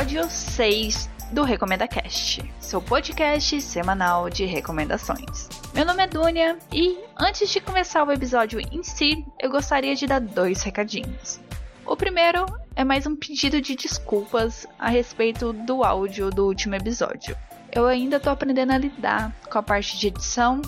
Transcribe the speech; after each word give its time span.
episódio 0.00 0.30
6 0.30 1.10
do 1.32 1.42
Recomenda 1.42 1.86
Cast, 1.86 2.42
seu 2.58 2.80
podcast 2.80 3.60
semanal 3.60 4.30
de 4.30 4.46
recomendações. 4.46 5.46
Meu 5.74 5.84
nome 5.84 6.02
é 6.02 6.06
Dunia 6.06 6.58
e 6.72 6.98
antes 7.18 7.50
de 7.50 7.60
começar 7.60 8.02
o 8.04 8.10
episódio 8.10 8.60
em 8.72 8.82
si, 8.82 9.22
eu 9.38 9.50
gostaria 9.50 9.94
de 9.94 10.06
dar 10.06 10.18
dois 10.18 10.62
recadinhos. 10.62 11.38
O 11.84 11.94
primeiro 11.96 12.46
é 12.74 12.82
mais 12.82 13.06
um 13.06 13.14
pedido 13.14 13.60
de 13.60 13.76
desculpas 13.76 14.66
a 14.78 14.88
respeito 14.88 15.52
do 15.52 15.84
áudio 15.84 16.30
do 16.30 16.46
último 16.46 16.76
episódio. 16.76 17.36
Eu 17.70 17.86
ainda 17.86 18.16
estou 18.16 18.32
aprendendo 18.32 18.72
a 18.72 18.78
lidar 18.78 19.36
com 19.50 19.58
a 19.58 19.62
parte 19.62 19.98
de 19.98 20.06
edição 20.06 20.62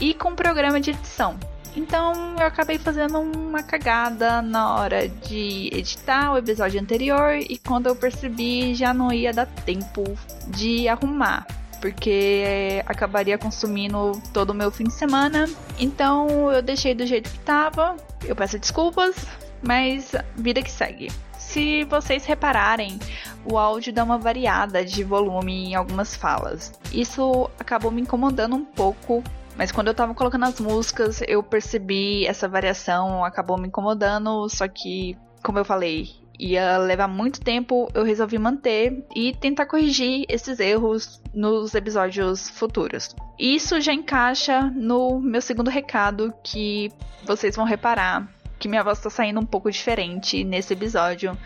e 0.00 0.14
com 0.14 0.28
o 0.28 0.36
programa 0.36 0.80
de 0.80 0.90
edição. 0.90 1.36
Então 1.76 2.34
eu 2.40 2.46
acabei 2.46 2.78
fazendo 2.78 3.20
uma 3.20 3.62
cagada 3.62 4.40
na 4.40 4.74
hora 4.76 5.06
de 5.06 5.68
editar 5.70 6.32
o 6.32 6.38
episódio 6.38 6.80
anterior 6.80 7.36
e 7.36 7.58
quando 7.58 7.86
eu 7.86 7.94
percebi 7.94 8.74
já 8.74 8.94
não 8.94 9.12
ia 9.12 9.30
dar 9.30 9.46
tempo 9.46 10.02
de 10.48 10.88
arrumar. 10.88 11.46
Porque 11.78 12.82
acabaria 12.86 13.36
consumindo 13.36 14.12
todo 14.32 14.50
o 14.50 14.54
meu 14.54 14.70
fim 14.70 14.84
de 14.84 14.94
semana. 14.94 15.46
Então 15.78 16.50
eu 16.50 16.62
deixei 16.62 16.94
do 16.94 17.06
jeito 17.06 17.30
que 17.30 17.38
tava. 17.40 17.94
Eu 18.24 18.34
peço 18.34 18.58
desculpas, 18.58 19.14
mas 19.62 20.12
vida 20.34 20.62
que 20.62 20.70
segue. 20.70 21.12
Se 21.38 21.84
vocês 21.84 22.24
repararem, 22.24 22.98
o 23.44 23.58
áudio 23.58 23.92
dá 23.92 24.02
uma 24.02 24.18
variada 24.18 24.82
de 24.84 25.04
volume 25.04 25.66
em 25.66 25.74
algumas 25.74 26.16
falas. 26.16 26.72
Isso 26.90 27.50
acabou 27.60 27.90
me 27.90 28.00
incomodando 28.00 28.56
um 28.56 28.64
pouco 28.64 29.22
mas 29.56 29.72
quando 29.72 29.88
eu 29.88 29.94
tava 29.94 30.14
colocando 30.14 30.44
as 30.44 30.60
músicas, 30.60 31.22
eu 31.26 31.42
percebi 31.42 32.26
essa 32.26 32.46
variação, 32.46 33.24
acabou 33.24 33.58
me 33.58 33.68
incomodando, 33.68 34.48
só 34.48 34.68
que, 34.68 35.16
como 35.42 35.58
eu 35.58 35.64
falei, 35.64 36.08
ia 36.38 36.76
levar 36.78 37.08
muito 37.08 37.40
tempo, 37.40 37.88
eu 37.94 38.04
resolvi 38.04 38.38
manter 38.38 39.04
e 39.14 39.34
tentar 39.34 39.66
corrigir 39.66 40.26
esses 40.28 40.60
erros 40.60 41.20
nos 41.34 41.74
episódios 41.74 42.50
futuros. 42.50 43.14
Isso 43.38 43.80
já 43.80 43.92
encaixa 43.92 44.62
no 44.74 45.18
meu 45.20 45.40
segundo 45.40 45.70
recado 45.70 46.34
que 46.44 46.92
vocês 47.24 47.56
vão 47.56 47.64
reparar 47.64 48.28
que 48.58 48.68
minha 48.68 48.82
voz 48.82 49.00
tá 49.00 49.10
saindo 49.10 49.40
um 49.40 49.46
pouco 49.46 49.70
diferente 49.70 50.42
nesse 50.44 50.72
episódio. 50.72 51.36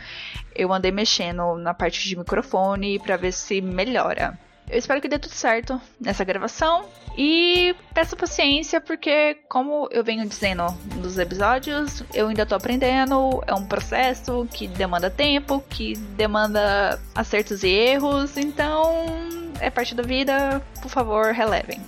Eu 0.54 0.72
andei 0.72 0.92
mexendo 0.92 1.56
na 1.56 1.74
parte 1.74 2.08
de 2.08 2.16
microfone 2.16 2.98
para 2.98 3.16
ver 3.16 3.32
se 3.32 3.60
melhora. 3.60 4.38
Eu 4.70 4.78
espero 4.78 5.00
que 5.00 5.08
dê 5.08 5.18
tudo 5.18 5.34
certo 5.34 5.80
nessa 6.00 6.22
gravação 6.22 6.84
e 7.18 7.74
peço 7.92 8.16
paciência 8.16 8.80
porque, 8.80 9.34
como 9.48 9.88
eu 9.90 10.04
venho 10.04 10.24
dizendo 10.26 10.64
nos 10.96 11.18
episódios, 11.18 12.04
eu 12.14 12.28
ainda 12.28 12.46
tô 12.46 12.54
aprendendo. 12.54 13.42
É 13.48 13.52
um 13.52 13.66
processo 13.66 14.46
que 14.52 14.68
demanda 14.68 15.10
tempo, 15.10 15.62
que 15.68 15.94
demanda 16.16 17.00
acertos 17.14 17.64
e 17.64 17.68
erros, 17.68 18.36
então 18.36 19.06
é 19.58 19.70
parte 19.70 19.92
da 19.92 20.04
vida. 20.04 20.62
Por 20.80 20.88
favor, 20.88 21.32
relevem. 21.32 21.80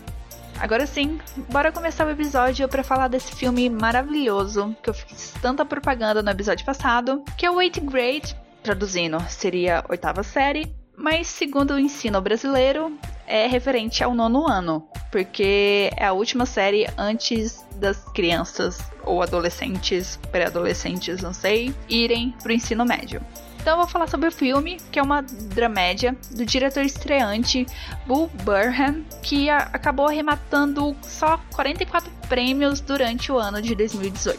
Agora 0.59 0.85
sim, 0.87 1.21
bora 1.51 1.71
começar 1.71 2.05
o 2.07 2.11
episódio 2.11 2.69
para 2.69 2.83
falar 2.83 3.09
desse 3.09 3.35
filme 3.35 3.71
maravilhoso 3.71 4.77
que 4.83 4.91
eu 4.91 4.95
fiz 4.95 5.33
tanta 5.41 5.65
propaganda 5.65 6.21
no 6.21 6.31
episódio 6.31 6.67
passado, 6.67 7.25
que 7.39 7.47
é 7.47 7.51
o 7.51 7.61
Eighth 7.61 7.81
Grade, 7.81 8.37
traduzindo 8.63 9.21
seria 9.29 9.85
oitava 9.89 10.23
série, 10.23 10.73
mas 11.03 11.27
segundo 11.27 11.75
o 11.75 11.79
ensino 11.81 12.21
brasileiro, 12.21 12.97
é 13.27 13.49
referente 13.49 14.05
ao 14.05 14.15
nono 14.15 14.47
ano, 14.47 14.87
porque 15.11 15.91
é 15.97 16.07
a 16.07 16.13
última 16.13 16.47
série 16.47 16.87
antes 16.97 17.67
das 17.75 17.99
crianças 18.15 18.79
ou 19.03 19.21
adolescentes, 19.21 20.17
pré-adolescentes, 20.31 21.21
não 21.21 21.35
sei, 21.35 21.75
irem 21.89 22.33
pro 22.41 22.53
ensino 22.53 22.85
médio. 22.85 23.21
Então 23.61 23.75
eu 23.75 23.79
vou 23.79 23.89
falar 23.89 24.09
sobre 24.09 24.29
o 24.29 24.33
filme, 24.33 24.77
que 24.93 24.99
é 24.99 25.03
uma 25.03 25.23
dramédia 25.23 26.17
do 26.31 26.47
diretor 26.47 26.85
estreante 26.85 27.67
Bull 28.07 28.31
Burnham, 28.45 29.05
que 29.23 29.51
acabou 29.51 30.07
arrematando 30.07 30.97
só 31.03 31.41
44 31.53 32.11
prêmios 32.29 32.81
durante 32.81 33.33
o 33.33 33.39
ano 33.39 33.61
de 33.61 33.75
2018. 33.75 34.39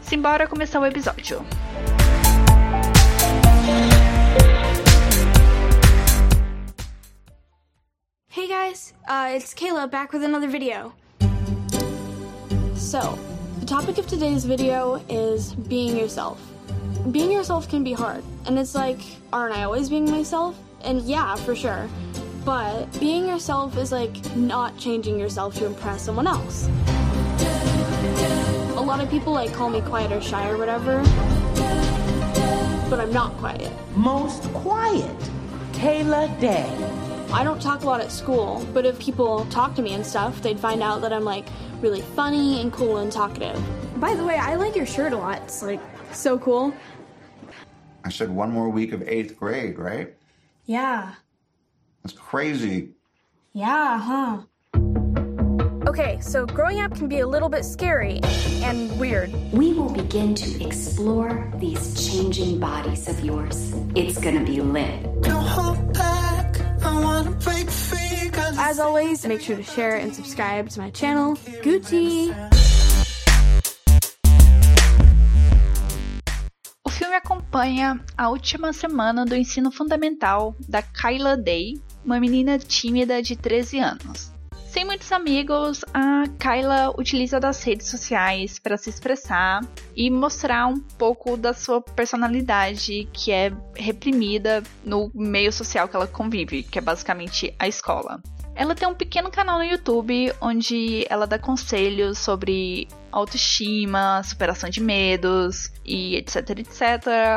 Simbora 0.00 0.46
começar 0.46 0.80
o 0.80 0.86
episódio. 0.86 1.44
Guys, 8.78 8.94
uh, 9.08 9.34
it's 9.34 9.54
Kayla 9.54 9.90
back 9.90 10.12
with 10.12 10.22
another 10.22 10.48
video. 10.48 10.92
So, 12.74 13.18
the 13.60 13.66
topic 13.66 13.98
of 13.98 14.06
today's 14.06 14.44
video 14.44 15.02
is 15.08 15.54
being 15.54 15.96
yourself. 15.96 16.40
Being 17.10 17.30
yourself 17.30 17.68
can 17.68 17.82
be 17.82 17.92
hard, 17.92 18.22
and 18.46 18.58
it's 18.58 18.74
like, 18.74 19.00
aren't 19.32 19.54
I 19.56 19.64
always 19.64 19.88
being 19.88 20.10
myself? 20.10 20.56
And 20.82 21.02
yeah, 21.02 21.34
for 21.36 21.54
sure. 21.56 21.88
But 22.44 22.86
being 23.00 23.26
yourself 23.26 23.76
is 23.76 23.92
like 23.92 24.14
not 24.36 24.78
changing 24.78 25.18
yourself 25.18 25.54
to 25.56 25.66
impress 25.66 26.02
someone 26.02 26.26
else. 26.26 26.68
A 28.76 28.80
lot 28.80 29.00
of 29.00 29.10
people 29.10 29.32
like 29.32 29.52
call 29.52 29.70
me 29.70 29.80
quiet 29.80 30.12
or 30.12 30.20
shy 30.20 30.48
or 30.48 30.56
whatever, 30.56 31.02
but 32.88 33.00
I'm 33.00 33.12
not 33.12 33.32
quiet. 33.38 33.72
Most 33.96 34.44
quiet, 34.54 35.18
Kayla 35.72 36.40
Day. 36.40 36.87
I 37.32 37.44
don't 37.44 37.60
talk 37.60 37.82
a 37.82 37.86
lot 37.86 38.00
at 38.00 38.10
school, 38.10 38.66
but 38.72 38.86
if 38.86 38.98
people 38.98 39.44
talk 39.46 39.74
to 39.74 39.82
me 39.82 39.92
and 39.92 40.04
stuff, 40.04 40.40
they'd 40.40 40.58
find 40.58 40.82
out 40.82 41.02
that 41.02 41.12
I'm 41.12 41.24
like 41.24 41.46
really 41.80 42.00
funny 42.00 42.60
and 42.60 42.72
cool 42.72 42.96
and 42.98 43.12
talkative. 43.12 43.62
By 44.00 44.14
the 44.14 44.24
way, 44.24 44.36
I 44.36 44.54
like 44.54 44.74
your 44.74 44.86
shirt 44.86 45.12
a 45.12 45.16
lot. 45.18 45.42
It's 45.42 45.62
like 45.62 45.80
so 46.12 46.38
cool. 46.38 46.72
I 48.04 48.08
said 48.08 48.30
one 48.30 48.50
more 48.50 48.70
week 48.70 48.92
of 48.92 49.02
eighth 49.06 49.36
grade, 49.36 49.78
right? 49.78 50.14
Yeah. 50.64 51.14
That's 52.02 52.16
crazy. 52.16 52.90
Yeah, 53.52 53.98
huh? 53.98 54.42
Okay, 55.86 56.18
so 56.20 56.46
growing 56.46 56.80
up 56.80 56.94
can 56.94 57.08
be 57.08 57.20
a 57.20 57.26
little 57.26 57.48
bit 57.48 57.64
scary 57.64 58.20
and 58.62 58.98
weird. 58.98 59.32
We 59.52 59.74
will 59.74 59.90
begin 59.90 60.34
to 60.34 60.64
explore 60.64 61.52
these 61.56 62.08
changing 62.10 62.60
bodies 62.60 63.08
of 63.08 63.20
yours. 63.20 63.74
It's 63.94 64.18
gonna 64.18 64.44
be 64.44 64.60
lit. 64.60 65.06
As 68.58 68.78
always, 68.78 69.24
make 69.24 69.40
sure 69.40 69.56
to 69.56 69.62
share 69.62 69.96
and 69.96 70.14
subscribe 70.14 70.68
to 70.70 70.80
my 70.80 70.90
channel. 70.90 71.36
Gucci! 71.62 72.30
O 76.84 76.90
filme 76.90 77.14
acompanha 77.14 78.00
a 78.16 78.28
última 78.28 78.72
semana 78.72 79.24
do 79.24 79.34
ensino 79.34 79.70
fundamental 79.70 80.54
da 80.68 80.82
Kyla 80.82 81.36
Day, 81.36 81.80
uma 82.04 82.20
menina 82.20 82.58
tímida 82.58 83.22
de 83.22 83.36
13 83.36 83.78
anos. 83.78 84.37
Sem 84.78 84.84
muitos 84.84 85.10
amigos, 85.10 85.84
a 85.92 86.22
Kyla 86.38 86.94
utiliza 86.96 87.40
das 87.40 87.60
redes 87.64 87.88
sociais 87.88 88.60
para 88.60 88.76
se 88.76 88.88
expressar 88.88 89.60
e 89.96 90.08
mostrar 90.08 90.68
um 90.68 90.78
pouco 90.78 91.36
da 91.36 91.52
sua 91.52 91.80
personalidade 91.80 93.08
que 93.12 93.32
é 93.32 93.52
reprimida 93.74 94.62
no 94.84 95.10
meio 95.12 95.52
social 95.52 95.88
que 95.88 95.96
ela 95.96 96.06
convive, 96.06 96.62
que 96.62 96.78
é 96.78 96.80
basicamente 96.80 97.52
a 97.58 97.66
escola. 97.66 98.22
Ela 98.54 98.72
tem 98.72 98.86
um 98.86 98.94
pequeno 98.94 99.32
canal 99.32 99.58
no 99.58 99.64
YouTube 99.64 100.32
onde 100.40 101.04
ela 101.10 101.26
dá 101.26 101.40
conselhos 101.40 102.18
sobre 102.18 102.86
autoestima, 103.18 104.22
superação 104.22 104.68
de 104.70 104.80
medos 104.80 105.70
e 105.84 106.16
etc, 106.16 106.50
etc, 106.50 106.82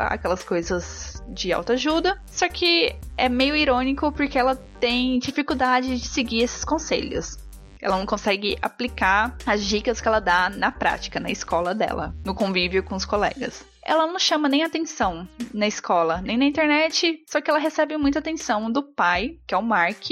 aquelas 0.09 0.44
coisas 0.44 1.24
de 1.30 1.52
autoajuda. 1.52 2.22
Só 2.28 2.47
que 2.50 2.96
é 3.18 3.30
meio 3.30 3.56
irônico 3.56 4.12
porque 4.12 4.38
ela 4.38 4.56
tem 4.80 5.19
dificuldade 5.19 5.97
de 5.97 6.08
seguir 6.08 6.44
esses 6.44 6.64
conselhos. 6.64 7.38
Ela 7.81 7.97
não 7.97 8.06
consegue 8.06 8.58
aplicar 8.62 9.36
as 9.45 9.66
dicas 9.66 10.00
que 10.00 10.07
ela 10.07 10.19
dá 10.19 10.50
na 10.50 10.72
prática, 10.72 11.19
na 11.19 11.31
escola 11.31 11.74
dela, 11.74 12.16
no 12.24 12.36
convívio 12.36 12.84
com 12.84 12.95
os 12.95 13.06
colegas. 13.06 13.66
Ela 13.84 14.06
não 14.06 14.19
chama 14.19 14.48
nem 14.48 14.63
atenção 14.63 15.27
na 15.51 15.68
escola, 15.68 16.22
nem 16.22 16.38
na 16.38 16.45
internet, 16.45 17.24
só 17.27 17.42
que 17.42 17.50
ela 17.50 17.60
recebe 17.60 17.98
muita 17.98 18.19
atenção 18.19 18.72
do 18.72 18.84
pai, 18.84 19.39
que 19.48 19.56
é 19.56 19.57
o 19.57 19.63
Mark, 19.63 20.06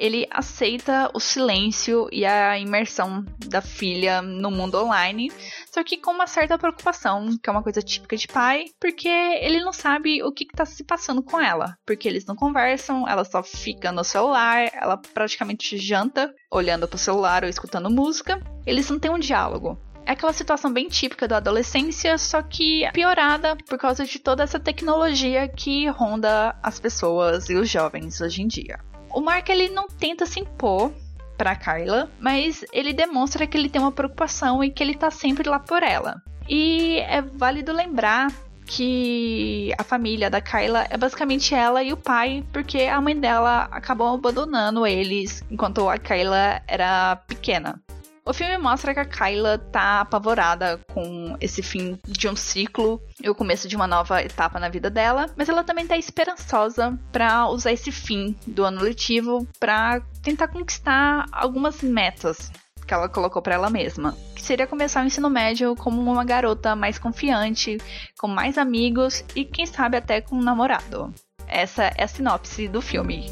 ele 0.00 0.26
aceita 0.30 1.10
o 1.12 1.20
silêncio 1.20 2.08
e 2.10 2.24
a 2.24 2.58
imersão 2.58 3.22
da 3.46 3.60
filha 3.60 4.22
no 4.22 4.50
mundo 4.50 4.82
online, 4.82 5.30
só 5.70 5.84
que 5.84 5.98
com 5.98 6.12
uma 6.12 6.26
certa 6.26 6.56
preocupação, 6.56 7.36
que 7.36 7.50
é 7.50 7.52
uma 7.52 7.62
coisa 7.62 7.82
típica 7.82 8.16
de 8.16 8.26
pai, 8.26 8.64
porque 8.80 9.08
ele 9.08 9.60
não 9.60 9.74
sabe 9.74 10.22
o 10.22 10.32
que 10.32 10.44
está 10.44 10.64
se 10.64 10.82
passando 10.82 11.22
com 11.22 11.38
ela, 11.38 11.76
porque 11.86 12.08
eles 12.08 12.24
não 12.24 12.34
conversam, 12.34 13.06
ela 13.06 13.24
só 13.24 13.42
fica 13.42 13.92
no 13.92 14.02
celular, 14.02 14.70
ela 14.72 14.96
praticamente 14.96 15.76
janta 15.76 16.34
olhando 16.50 16.88
para 16.88 16.96
o 16.96 16.98
celular 16.98 17.44
ou 17.44 17.50
escutando 17.50 17.90
música, 17.90 18.40
eles 18.66 18.88
não 18.88 18.98
têm 18.98 19.10
um 19.10 19.18
diálogo. 19.18 19.78
É 20.06 20.12
aquela 20.12 20.32
situação 20.32 20.72
bem 20.72 20.88
típica 20.88 21.28
da 21.28 21.36
adolescência, 21.36 22.16
só 22.16 22.42
que 22.42 22.90
piorada 22.92 23.54
por 23.68 23.78
causa 23.78 24.04
de 24.06 24.18
toda 24.18 24.42
essa 24.42 24.58
tecnologia 24.58 25.46
que 25.46 25.86
ronda 25.88 26.56
as 26.62 26.80
pessoas 26.80 27.50
e 27.50 27.54
os 27.54 27.68
jovens 27.68 28.18
hoje 28.20 28.42
em 28.42 28.48
dia. 28.48 28.80
O 29.12 29.20
Mark 29.20 29.48
ele 29.48 29.68
não 29.68 29.88
tenta 29.88 30.26
se 30.26 30.40
impor 30.40 30.92
para 31.36 31.56
Kyla, 31.56 32.10
mas 32.20 32.64
ele 32.72 32.92
demonstra 32.92 33.46
que 33.46 33.56
ele 33.56 33.68
tem 33.68 33.80
uma 33.80 33.92
preocupação 33.92 34.62
e 34.62 34.70
que 34.70 34.82
ele 34.82 34.94
tá 34.94 35.10
sempre 35.10 35.48
lá 35.48 35.58
por 35.58 35.82
ela. 35.82 36.22
E 36.48 36.98
é 36.98 37.22
válido 37.22 37.72
lembrar 37.72 38.30
que 38.66 39.74
a 39.76 39.82
família 39.82 40.30
da 40.30 40.40
Kyla 40.40 40.86
é 40.88 40.96
basicamente 40.96 41.54
ela 41.54 41.82
e 41.82 41.92
o 41.92 41.96
pai, 41.96 42.44
porque 42.52 42.82
a 42.82 43.00
mãe 43.00 43.18
dela 43.18 43.68
acabou 43.72 44.14
abandonando 44.14 44.86
eles 44.86 45.42
enquanto 45.50 45.88
a 45.88 45.98
Kyla 45.98 46.62
era 46.68 47.16
pequena. 47.16 47.80
O 48.24 48.32
filme 48.34 48.58
mostra 48.58 48.92
que 48.92 49.00
a 49.00 49.04
Kyla 49.04 49.58
tá 49.58 50.00
apavorada 50.00 50.78
com 50.92 51.36
esse 51.40 51.62
fim 51.62 51.98
de 52.06 52.28
um 52.28 52.36
ciclo 52.36 53.00
e 53.22 53.28
o 53.30 53.34
começo 53.34 53.66
de 53.66 53.74
uma 53.74 53.86
nova 53.86 54.22
etapa 54.22 54.60
na 54.60 54.68
vida 54.68 54.90
dela, 54.90 55.26
mas 55.36 55.48
ela 55.48 55.64
também 55.64 55.86
tá 55.86 55.96
esperançosa 55.96 56.98
para 57.10 57.48
usar 57.48 57.72
esse 57.72 57.90
fim 57.90 58.36
do 58.46 58.64
ano 58.64 58.82
letivo 58.82 59.46
para 59.58 60.00
tentar 60.22 60.48
conquistar 60.48 61.26
algumas 61.32 61.82
metas 61.82 62.52
que 62.86 62.92
ela 62.92 63.08
colocou 63.08 63.40
para 63.40 63.54
ela 63.54 63.70
mesma, 63.70 64.16
que 64.34 64.42
seria 64.42 64.66
começar 64.66 65.02
o 65.02 65.06
ensino 65.06 65.30
médio 65.30 65.76
como 65.76 66.00
uma 66.00 66.24
garota 66.24 66.74
mais 66.74 66.98
confiante, 66.98 67.78
com 68.18 68.26
mais 68.26 68.58
amigos 68.58 69.24
e 69.34 69.44
quem 69.44 69.64
sabe 69.64 69.96
até 69.96 70.20
com 70.20 70.36
um 70.36 70.42
namorado. 70.42 71.14
Essa 71.46 71.84
é 71.96 72.04
a 72.04 72.08
sinopse 72.08 72.68
do 72.68 72.82
filme. 72.82 73.30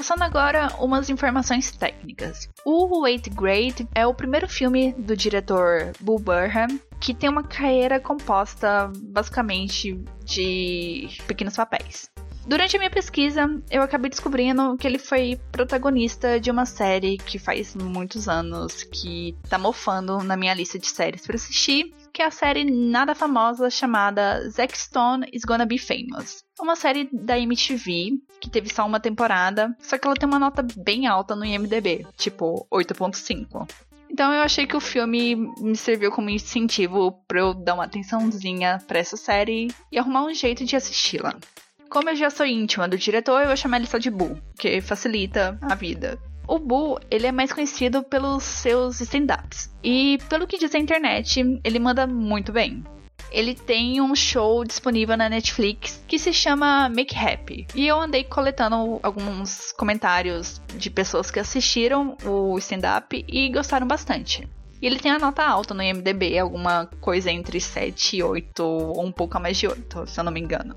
Passando 0.00 0.22
agora 0.22 0.68
umas 0.78 1.10
informações 1.10 1.72
técnicas. 1.72 2.48
O 2.64 3.06
Eighth 3.06 3.28
Grade 3.34 3.86
é 3.94 4.06
o 4.06 4.14
primeiro 4.14 4.48
filme 4.48 4.94
do 4.94 5.14
diretor 5.14 5.92
Bull 6.00 6.18
Burham 6.18 6.80
que 6.98 7.12
tem 7.12 7.28
uma 7.28 7.42
carreira 7.42 8.00
composta 8.00 8.90
basicamente 8.96 10.02
de 10.24 11.06
pequenos 11.26 11.54
papéis. 11.54 12.08
Durante 12.46 12.76
a 12.76 12.78
minha 12.78 12.90
pesquisa, 12.90 13.62
eu 13.70 13.82
acabei 13.82 14.08
descobrindo 14.08 14.74
que 14.78 14.86
ele 14.86 14.98
foi 14.98 15.38
protagonista 15.52 16.40
de 16.40 16.50
uma 16.50 16.64
série 16.64 17.18
que 17.18 17.38
faz 17.38 17.76
muitos 17.76 18.26
anos 18.26 18.82
que 18.82 19.36
tá 19.50 19.58
mofando 19.58 20.24
na 20.24 20.34
minha 20.34 20.54
lista 20.54 20.78
de 20.78 20.88
séries 20.88 21.26
para 21.26 21.36
assistir, 21.36 21.92
que 22.12 22.22
é 22.22 22.26
a 22.26 22.30
série 22.30 22.64
nada 22.64 23.14
famosa 23.14 23.70
chamada 23.70 24.48
Zack 24.50 24.76
Stone 24.76 25.26
is 25.32 25.44
Gonna 25.44 25.66
Be 25.66 25.78
Famous. 25.78 26.44
Uma 26.60 26.76
série 26.76 27.08
da 27.12 27.38
MTV 27.38 28.12
que 28.40 28.50
teve 28.50 28.72
só 28.72 28.86
uma 28.86 29.00
temporada, 29.00 29.74
só 29.78 29.98
que 29.98 30.06
ela 30.06 30.16
tem 30.16 30.28
uma 30.28 30.38
nota 30.38 30.64
bem 30.76 31.06
alta 31.06 31.36
no 31.36 31.44
IMDb, 31.44 32.06
tipo 32.16 32.66
8.5. 32.72 33.68
Então 34.10 34.32
eu 34.32 34.42
achei 34.42 34.66
que 34.66 34.76
o 34.76 34.80
filme 34.80 35.36
me 35.58 35.76
serviu 35.76 36.10
como 36.10 36.30
incentivo 36.30 37.12
para 37.28 37.40
eu 37.40 37.54
dar 37.54 37.74
uma 37.74 37.84
atençãozinha 37.84 38.82
para 38.86 38.98
essa 38.98 39.16
série 39.16 39.68
e 39.90 39.98
arrumar 39.98 40.24
um 40.24 40.34
jeito 40.34 40.64
de 40.64 40.74
assisti-la. 40.74 41.36
Como 41.88 42.08
eu 42.08 42.16
já 42.16 42.30
sou 42.30 42.46
íntima 42.46 42.88
do 42.88 42.98
diretor, 42.98 43.40
eu 43.40 43.48
vou 43.48 43.56
chamar 43.56 43.78
ele 43.78 43.86
só 43.86 43.98
de 43.98 44.10
Bu, 44.10 44.40
que 44.58 44.80
facilita 44.80 45.58
a 45.60 45.74
vida. 45.74 46.18
O 46.50 46.58
Bu, 46.58 46.98
ele 47.08 47.28
é 47.28 47.30
mais 47.30 47.52
conhecido 47.52 48.02
pelos 48.02 48.42
seus 48.42 49.00
stand-ups. 49.00 49.72
E 49.84 50.18
pelo 50.28 50.48
que 50.48 50.58
diz 50.58 50.74
a 50.74 50.80
internet, 50.80 51.60
ele 51.62 51.78
manda 51.78 52.08
muito 52.08 52.50
bem. 52.50 52.82
Ele 53.30 53.54
tem 53.54 54.00
um 54.00 54.16
show 54.16 54.64
disponível 54.64 55.16
na 55.16 55.28
Netflix 55.28 56.02
que 56.08 56.18
se 56.18 56.32
chama 56.32 56.88
Make 56.88 57.16
Happy. 57.16 57.68
E 57.72 57.86
eu 57.86 58.00
andei 58.00 58.24
coletando 58.24 58.98
alguns 59.00 59.70
comentários 59.70 60.60
de 60.76 60.90
pessoas 60.90 61.30
que 61.30 61.38
assistiram 61.38 62.16
o 62.24 62.58
stand-up 62.58 63.24
e 63.28 63.48
gostaram 63.50 63.86
bastante. 63.86 64.48
E 64.82 64.86
ele 64.88 64.98
tem 64.98 65.12
a 65.12 65.20
nota 65.20 65.44
alta 65.44 65.72
no 65.72 65.84
IMDB, 65.84 66.36
alguma 66.36 66.86
coisa 67.00 67.30
entre 67.30 67.60
7 67.60 68.16
e 68.16 68.22
8, 68.24 68.60
ou 68.60 69.06
um 69.06 69.12
pouco 69.12 69.36
a 69.36 69.40
mais 69.40 69.56
de 69.56 69.68
8, 69.68 70.08
se 70.08 70.18
eu 70.18 70.24
não 70.24 70.32
me 70.32 70.40
engano. 70.40 70.74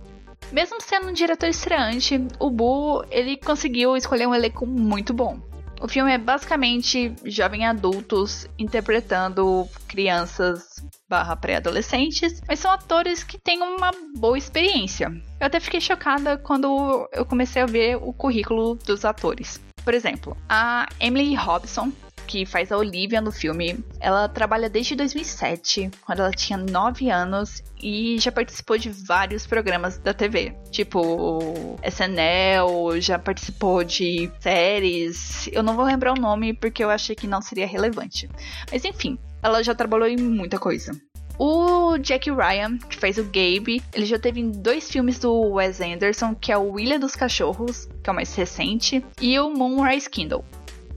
Mesmo 0.51 0.79
sendo 0.79 1.07
um 1.07 1.13
diretor 1.13 1.49
estreante, 1.49 2.23
o 2.37 2.51
Bu 2.51 3.03
ele 3.09 3.37
conseguiu 3.37 3.97
escolher 3.97 4.27
um 4.27 4.35
elenco 4.35 4.67
muito 4.67 5.15
bom. 5.15 5.39
O 5.83 5.87
filme 5.89 6.13
é 6.13 6.17
basicamente 6.17 7.13
jovens 7.25 7.65
adultos 7.65 8.47
interpretando 8.57 9.67
crianças 9.85 10.81
barra 11.09 11.35
pré-adolescentes, 11.35 12.41
mas 12.47 12.59
são 12.59 12.71
atores 12.71 13.21
que 13.21 13.37
têm 13.37 13.61
uma 13.61 13.91
boa 14.15 14.37
experiência. 14.37 15.09
Eu 15.41 15.45
até 15.45 15.59
fiquei 15.59 15.81
chocada 15.81 16.37
quando 16.37 17.05
eu 17.11 17.25
comecei 17.25 17.61
a 17.61 17.65
ver 17.65 17.97
o 17.97 18.13
currículo 18.13 18.75
dos 18.75 19.03
atores. 19.03 19.59
Por 19.83 19.93
exemplo, 19.93 20.37
a 20.47 20.87
Emily 21.01 21.35
Robson, 21.35 21.91
que 22.25 22.45
faz 22.45 22.71
a 22.71 22.77
Olivia 22.77 23.21
no 23.21 23.31
filme, 23.31 23.83
ela 23.99 24.27
trabalha 24.27 24.69
desde 24.69 24.95
2007, 24.95 25.91
quando 26.05 26.19
ela 26.19 26.31
tinha 26.31 26.57
9 26.57 27.09
anos 27.09 27.63
e 27.81 28.17
já 28.19 28.31
participou 28.31 28.77
de 28.77 28.89
vários 28.89 29.45
programas 29.45 29.97
da 29.97 30.13
TV, 30.13 30.55
tipo 30.71 31.77
SNL, 31.83 32.99
já 32.99 33.19
participou 33.19 33.83
de 33.83 34.31
séries. 34.39 35.49
Eu 35.51 35.63
não 35.63 35.75
vou 35.75 35.85
lembrar 35.85 36.13
o 36.13 36.21
nome 36.21 36.53
porque 36.53 36.83
eu 36.83 36.89
achei 36.89 37.15
que 37.15 37.27
não 37.27 37.41
seria 37.41 37.67
relevante. 37.67 38.29
Mas 38.71 38.85
enfim, 38.85 39.17
ela 39.41 39.63
já 39.63 39.75
trabalhou 39.75 40.07
em 40.07 40.17
muita 40.17 40.57
coisa. 40.57 40.95
O 41.37 41.97
Jack 41.97 42.29
Ryan, 42.29 42.77
que 42.77 42.95
fez 42.95 43.17
o 43.17 43.23
Gabe, 43.23 43.81
ele 43.91 44.05
já 44.05 44.19
teve 44.19 44.39
em 44.39 44.51
dois 44.51 44.89
filmes 44.89 45.17
do 45.17 45.33
Wes 45.53 45.81
Anderson, 45.81 46.35
que 46.35 46.51
é 46.51 46.57
o 46.57 46.79
Ilha 46.79 46.99
dos 46.99 47.15
Cachorros, 47.15 47.89
que 48.03 48.09
é 48.09 48.13
o 48.13 48.15
mais 48.15 48.33
recente, 48.35 49.03
e 49.19 49.39
o 49.39 49.49
Moonrise 49.49 50.09
Kindle. 50.09 50.45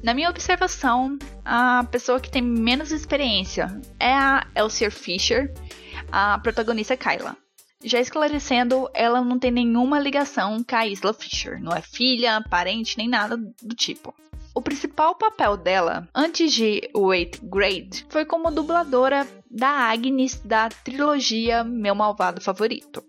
Na 0.06 0.14
minha 0.14 0.30
observação, 0.30 1.18
a 1.44 1.82
pessoa 1.90 2.20
que 2.20 2.30
tem 2.30 2.40
menos 2.40 2.92
experiência 2.92 3.76
é 3.98 4.12
a 4.12 4.46
Elsie 4.54 4.88
Fisher, 4.88 5.52
a 6.12 6.38
protagonista 6.38 6.96
Kyla. 6.96 7.36
Já 7.82 7.98
esclarecendo, 7.98 8.88
ela 8.94 9.20
não 9.20 9.36
tem 9.36 9.50
nenhuma 9.50 9.98
ligação 9.98 10.62
com 10.62 10.76
a 10.76 10.86
Isla 10.86 11.12
Fisher, 11.12 11.60
não 11.60 11.72
é 11.72 11.82
filha, 11.82 12.40
parente, 12.48 12.96
nem 12.96 13.08
nada 13.08 13.36
do 13.36 13.74
tipo. 13.74 14.14
O 14.54 14.62
principal 14.62 15.16
papel 15.16 15.56
dela, 15.56 16.08
antes 16.14 16.52
de 16.52 16.88
8th 16.94 17.40
Grade, 17.42 18.06
foi 18.08 18.24
como 18.24 18.52
dubladora 18.52 19.26
da 19.50 19.90
Agnes 19.90 20.36
da 20.36 20.68
trilogia 20.68 21.64
Meu 21.64 21.96
Malvado 21.96 22.40
Favorito. 22.40 23.02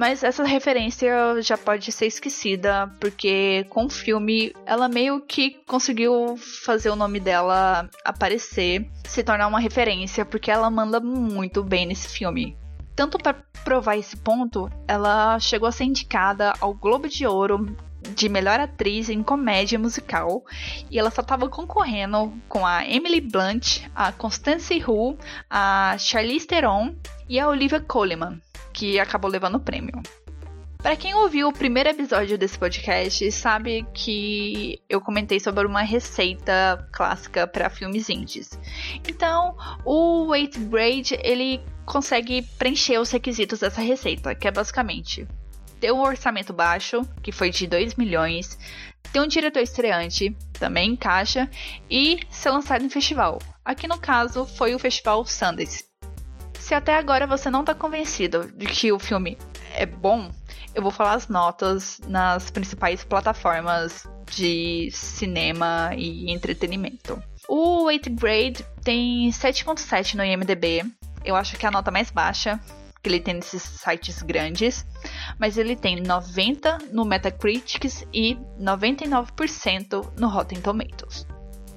Mas 0.00 0.24
essa 0.24 0.44
referência 0.44 1.12
já 1.42 1.58
pode 1.58 1.92
ser 1.92 2.06
esquecida, 2.06 2.90
porque 2.98 3.66
com 3.68 3.84
o 3.84 3.90
filme 3.90 4.50
ela 4.64 4.88
meio 4.88 5.20
que 5.20 5.58
conseguiu 5.66 6.38
fazer 6.64 6.88
o 6.88 6.96
nome 6.96 7.20
dela 7.20 7.86
aparecer, 8.02 8.88
se 9.04 9.22
tornar 9.22 9.46
uma 9.46 9.60
referência, 9.60 10.24
porque 10.24 10.50
ela 10.50 10.70
manda 10.70 11.00
muito 11.00 11.62
bem 11.62 11.84
nesse 11.84 12.08
filme. 12.08 12.56
Tanto 12.96 13.18
para 13.18 13.44
provar 13.62 13.98
esse 13.98 14.16
ponto, 14.16 14.70
ela 14.88 15.38
chegou 15.38 15.68
a 15.68 15.72
ser 15.72 15.84
indicada 15.84 16.54
ao 16.62 16.72
Globo 16.72 17.06
de 17.06 17.26
Ouro 17.26 17.76
de 18.16 18.26
melhor 18.26 18.58
atriz 18.58 19.10
em 19.10 19.22
comédia 19.22 19.78
musical 19.78 20.42
e 20.90 20.98
ela 20.98 21.10
só 21.10 21.20
estava 21.20 21.46
concorrendo 21.46 22.32
com 22.48 22.66
a 22.66 22.88
Emily 22.88 23.20
Blunt, 23.20 23.82
a 23.94 24.12
Constance 24.12 24.82
Wu, 24.82 25.18
a 25.50 25.94
Charlize 25.98 26.46
Theron 26.46 26.94
e 27.28 27.38
a 27.38 27.46
Olivia 27.46 27.80
Colman 27.80 28.40
que 28.72 28.98
acabou 28.98 29.30
levando 29.30 29.56
o 29.56 29.60
prêmio. 29.60 30.00
Para 30.82 30.96
quem 30.96 31.14
ouviu 31.14 31.48
o 31.48 31.52
primeiro 31.52 31.90
episódio 31.90 32.38
desse 32.38 32.58
podcast, 32.58 33.30
sabe 33.32 33.86
que 33.92 34.80
eu 34.88 34.98
comentei 34.98 35.38
sobre 35.38 35.66
uma 35.66 35.82
receita 35.82 36.88
clássica 36.90 37.46
para 37.46 37.68
filmes 37.68 38.08
indies. 38.08 38.58
Então, 39.06 39.54
o 39.84 40.34
Eighth 40.34 40.58
Grade 40.58 41.18
ele 41.22 41.60
consegue 41.84 42.40
preencher 42.58 42.98
os 42.98 43.10
requisitos 43.10 43.60
dessa 43.60 43.82
receita, 43.82 44.34
que 44.34 44.48
é 44.48 44.50
basicamente 44.50 45.28
ter 45.78 45.92
um 45.92 46.00
orçamento 46.00 46.52
baixo, 46.52 47.02
que 47.22 47.32
foi 47.32 47.50
de 47.50 47.66
2 47.66 47.96
milhões, 47.96 48.58
ter 49.12 49.20
um 49.20 49.26
diretor 49.26 49.60
estreante, 49.60 50.36
também 50.52 50.92
encaixa, 50.92 51.50
e 51.90 52.20
ser 52.30 52.50
lançado 52.50 52.84
em 52.84 52.90
festival. 52.90 53.38
Aqui 53.64 53.86
no 53.86 53.98
caso 53.98 54.46
foi 54.46 54.74
o 54.74 54.78
Festival 54.78 55.24
Sundance, 55.26 55.89
se 56.60 56.74
até 56.74 56.94
agora 56.94 57.26
você 57.26 57.50
não 57.50 57.60
está 57.60 57.74
convencido 57.74 58.50
de 58.54 58.66
que 58.66 58.92
o 58.92 58.98
filme 58.98 59.36
é 59.74 59.86
bom, 59.86 60.30
eu 60.74 60.82
vou 60.82 60.90
falar 60.90 61.14
as 61.14 61.28
notas 61.28 62.00
nas 62.06 62.50
principais 62.50 63.02
plataformas 63.02 64.06
de 64.30 64.90
cinema 64.92 65.90
e 65.96 66.30
entretenimento. 66.30 67.20
O 67.48 67.86
8th 67.86 68.14
Grade 68.14 68.66
tem 68.84 69.28
7.7 69.30 70.14
no 70.14 70.24
IMDb. 70.24 70.84
Eu 71.24 71.34
acho 71.34 71.56
que 71.56 71.66
é 71.66 71.68
a 71.68 71.72
nota 71.72 71.90
mais 71.90 72.10
baixa 72.10 72.60
que 73.02 73.08
ele 73.08 73.20
tem 73.20 73.34
nesses 73.34 73.62
sites 73.62 74.22
grandes, 74.22 74.86
mas 75.38 75.56
ele 75.56 75.74
tem 75.74 76.00
90 76.00 76.78
no 76.92 77.04
Metacritic 77.04 77.84
e 78.12 78.36
99% 78.60 80.12
no 80.18 80.28
Rotten 80.28 80.60
Tomatoes. 80.60 81.26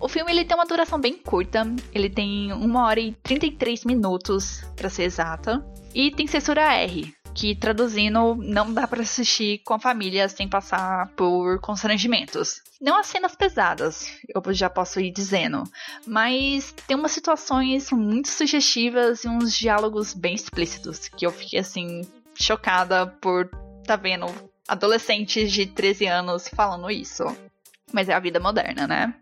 O 0.04 0.10
filme 0.10 0.34
ele 0.34 0.44
tem 0.44 0.58
uma 0.58 0.66
duração 0.66 1.00
bem 1.00 1.14
curta, 1.14 1.66
ele 1.94 2.10
tem 2.10 2.52
1 2.52 2.76
hora 2.76 3.00
e 3.00 3.14
33 3.24 3.86
minutos, 3.86 4.62
para 4.76 4.90
ser 4.90 5.04
exata, 5.04 5.66
e 5.96 6.12
tem 6.12 6.28
censura 6.28 6.74
R, 6.74 7.16
que 7.34 7.56
traduzindo 7.56 8.36
não 8.36 8.74
dá 8.74 8.86
para 8.86 9.02
assistir 9.02 9.60
com 9.60 9.76
a 9.76 9.80
família 9.80 10.28
sem 10.28 10.46
passar 10.46 11.08
por 11.16 11.58
constrangimentos. 11.62 12.62
Não 12.82 12.98
as 12.98 13.08
cenas 13.08 13.34
pesadas, 13.34 14.06
eu 14.28 14.54
já 14.54 14.70
posso 14.70 15.00
ir 15.00 15.10
dizendo, 15.10 15.64
mas 16.06 16.76
tem 16.86 16.98
umas 16.98 17.14
situações 17.14 17.90
muito 17.90 18.28
sugestivas 18.28 19.24
e 19.24 19.30
uns 19.30 19.58
diálogos 19.58 20.14
bem 20.14 20.36
explícitos 20.36 21.08
que 21.08 21.26
eu 21.26 21.32
fiquei 21.32 21.60
assim 21.60 22.02
chocada 22.36 23.08
por 23.08 23.50
tá 23.86 23.96
vendo 23.96 24.26
adolescentes 24.68 25.50
de 25.50 25.66
13 25.66 26.08
anos 26.08 26.50
falando 26.50 26.92
isso. 26.92 27.24
Mas 27.92 28.10
é 28.10 28.14
a 28.14 28.20
vida 28.20 28.40
moderna, 28.40 28.88
né? 28.88 29.14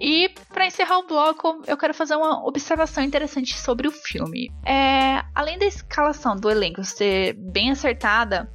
E 0.00 0.28
para 0.52 0.66
encerrar 0.66 0.98
o 0.98 1.06
bloco, 1.06 1.62
eu 1.66 1.76
quero 1.76 1.94
fazer 1.94 2.14
uma 2.14 2.46
observação 2.46 3.02
interessante 3.02 3.58
sobre 3.58 3.88
o 3.88 3.92
filme. 3.92 4.50
É, 4.64 5.22
além 5.34 5.58
da 5.58 5.64
escalação 5.64 6.36
do 6.36 6.50
elenco 6.50 6.84
ser 6.84 7.34
bem 7.34 7.70
acertada, 7.70 8.50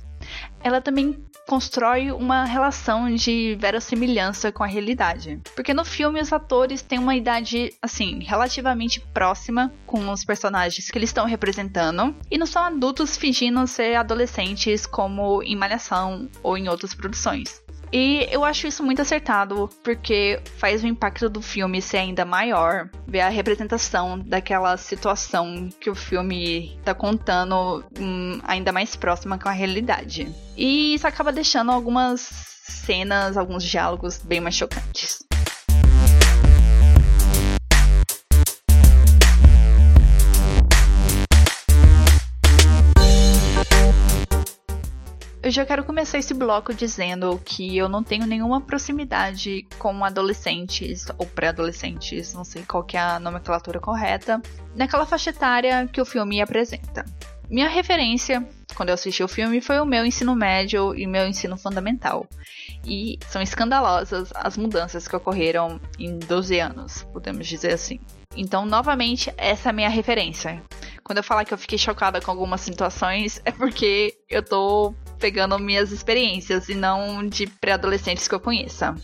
ela 0.64 0.80
também 0.80 1.18
constrói 1.48 2.12
uma 2.12 2.46
relação 2.46 3.14
de 3.14 3.58
verossimilhança 3.60 4.52
com 4.52 4.64
a 4.64 4.68
realidade. 4.68 5.42
Porque 5.56 5.74
no 5.74 5.84
filme 5.84 6.22
os 6.22 6.32
atores 6.32 6.82
têm 6.82 7.00
uma 7.00 7.16
idade, 7.16 7.74
assim, 7.82 8.20
relativamente 8.24 9.00
próxima 9.14 9.74
com 9.86 10.10
os 10.10 10.24
personagens 10.24 10.90
que 10.90 10.98
eles 10.98 11.10
estão 11.10 11.26
representando 11.26 12.16
e 12.30 12.38
não 12.38 12.46
são 12.46 12.64
adultos 12.64 13.18
fingindo 13.18 13.66
ser 13.68 13.96
adolescentes 13.96 14.86
como 14.86 15.42
em 15.44 15.56
Malhação 15.56 16.30
ou 16.44 16.58
em 16.58 16.70
outras 16.70 16.94
produções. 16.94 17.62
E 17.92 18.28
eu 18.32 18.46
acho 18.46 18.68
isso 18.68 18.84
muito 18.84 19.02
acertado, 19.02 19.70
porque 19.84 20.40
faz 20.58 20.84
o 20.84 20.88
impacto 20.88 21.30
do 21.30 21.42
filme 21.42 21.82
ser 21.82 21.98
ainda 21.98 22.24
maior, 22.24 22.90
ver 23.06 23.22
a 23.22 23.30
representação 23.30 24.18
daquela 24.18 24.78
situação 24.78 25.70
que 25.80 25.90
o 25.90 25.96
filme 25.96 26.80
tá 26.86 26.94
contando 26.94 27.84
hum, 28.00 28.40
ainda 28.44 28.72
mais 28.72 28.96
próxima 28.96 29.38
com 29.38 29.50
a 29.50 29.52
realidade. 29.52 30.34
E 30.56 30.94
isso 30.96 31.06
acaba 31.06 31.32
deixando 31.32 31.72
algumas 31.72 32.22
cenas, 32.22 33.36
alguns 33.36 33.64
diálogos 33.64 34.18
bem 34.18 34.40
mais 34.40 34.56
chocantes. 34.56 35.31
Eu 45.44 45.50
já 45.50 45.66
quero 45.66 45.84
começar 45.84 46.20
esse 46.20 46.36
bloco 46.36 46.72
dizendo 46.72 47.42
que 47.44 47.76
eu 47.76 47.90
não 47.90 48.04
tenho 48.04 48.28
nenhuma 48.28 48.62
proximidade 48.62 49.66
com 49.80 50.06
adolescentes 50.06 51.08
ou 51.18 51.26
pré-adolescentes, 51.26 52.32
não 52.36 52.44
sei 52.44 52.64
qual 52.64 52.86
é 52.94 52.98
a 53.00 53.20
nomenclatura 53.20 53.80
correta, 53.80 54.40
naquela 54.76 55.04
faixa 55.04 55.32
etária 55.32 55.90
que 55.92 56.00
o 56.00 56.06
filme 56.06 56.40
apresenta. 56.40 57.04
Minha 57.50 57.68
referência, 57.68 58.48
quando 58.76 58.90
eu 58.90 58.94
assisti 58.94 59.24
o 59.24 59.28
filme, 59.28 59.62
foi 59.62 59.80
o 59.80 59.86
meu 59.86 60.06
ensino 60.06 60.36
médio 60.36 60.96
e 60.96 61.08
meu 61.08 61.28
ensino 61.28 61.58
fundamental. 61.58 62.28
E 62.86 63.18
são 63.28 63.42
escandalosas 63.42 64.32
as 64.36 64.56
mudanças 64.56 65.08
que 65.08 65.16
ocorreram 65.16 65.82
em 65.98 66.20
12 66.20 66.60
anos, 66.60 67.04
podemos 67.12 67.48
dizer 67.48 67.74
assim. 67.74 68.00
Então, 68.38 68.64
novamente, 68.64 69.34
essa 69.38 69.70
é 69.70 69.72
a 69.72 69.74
minha 69.74 69.90
referência. 69.90 70.62
Quando 71.04 71.18
eu 71.18 71.24
falar 71.24 71.44
que 71.46 71.54
eu 71.54 71.58
fiquei 71.58 71.80
chocada 71.80 72.22
com 72.22 72.30
algumas 72.30 72.62
situações, 72.62 73.42
é 73.44 73.52
porque 73.52 74.16
eu 74.30 74.44
tô 74.44 74.94
pegando 75.22 75.58
minhas 75.60 75.92
experiências 75.92 76.68
e 76.68 76.74
não 76.74 77.26
de 77.26 77.46
pré-adolescentes 77.46 78.28
que 78.28 78.34
eu 78.34 78.40
conheça. 78.40 78.96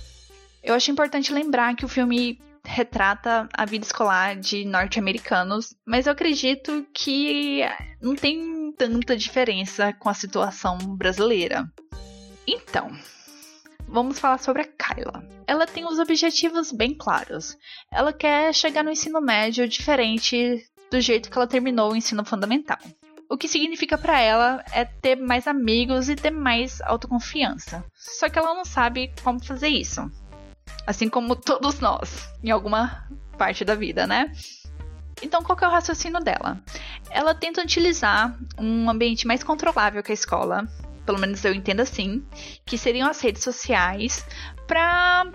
Eu 0.64 0.74
acho 0.74 0.90
importante 0.90 1.32
lembrar 1.32 1.76
que 1.76 1.86
o 1.86 1.88
filme 1.88 2.42
retrata 2.66 3.48
a 3.54 3.66
vida 3.66 3.86
escolar 3.86 4.36
de 4.36 4.66
norte-americanos, 4.66 5.74
mas 5.86 6.06
eu 6.08 6.12
acredito 6.12 6.86
que 6.94 7.62
não 8.02 8.16
tem 8.16 8.74
tanta 8.78 9.16
diferença 9.16 9.94
com 9.94 10.10
a 10.10 10.14
situação 10.14 10.78
brasileira. 10.98 11.72
Então, 12.46 12.92
vamos 13.88 14.20
falar 14.20 14.40
sobre 14.40 14.64
a 14.64 14.66
Kyla. 14.66 15.24
Ela 15.46 15.66
tem 15.66 15.86
os 15.86 16.00
objetivos 16.00 16.72
bem 16.72 16.94
claros. 16.94 17.56
Ela 17.92 18.12
quer 18.12 18.54
chegar 18.54 18.84
no 18.84 18.92
ensino 18.92 19.22
médio 19.22 19.68
diferente 19.68 20.68
do 20.92 21.00
jeito 21.00 21.30
que 21.30 21.38
ela 21.38 21.48
terminou 21.48 21.92
o 21.92 21.96
ensino 21.96 22.26
fundamental. 22.26 22.80
O 23.30 23.38
que 23.38 23.48
significa 23.48 23.98
para 23.98 24.20
ela 24.20 24.64
é 24.72 24.86
ter 24.86 25.18
mais 25.18 25.48
amigos 25.48 26.10
e 26.10 26.16
ter 26.16 26.32
mais 26.32 26.82
autoconfiança. 26.82 27.84
Só 27.94 28.30
que 28.30 28.40
ela 28.40 28.54
não 28.54 28.64
sabe 28.64 29.12
como 29.22 29.44
fazer 29.44 29.68
isso. 29.68 30.10
Assim 30.86 31.10
como 31.10 31.36
todos 31.36 31.80
nós, 31.82 32.30
em 32.42 32.50
alguma 32.50 33.06
parte 33.38 33.66
da 33.66 33.76
vida, 33.76 34.08
né? 34.08 34.32
Então, 35.22 35.44
qual 35.44 35.58
é 35.62 35.68
o 35.68 35.72
raciocínio 35.72 36.22
dela? 36.22 36.62
Ela 37.10 37.34
tenta 37.34 37.62
utilizar 37.62 38.38
um 38.58 38.90
ambiente 38.90 39.28
mais 39.28 39.44
controlável 39.44 40.02
que 40.04 40.12
a 40.12 40.14
escola, 40.14 40.68
pelo 41.06 41.20
menos 41.20 41.44
eu 41.44 41.54
entendo 41.54 41.82
assim, 41.82 42.24
que 42.66 42.78
seriam 42.78 43.10
as 43.10 43.20
redes 43.20 43.44
sociais, 43.44 44.26
para 44.68 45.26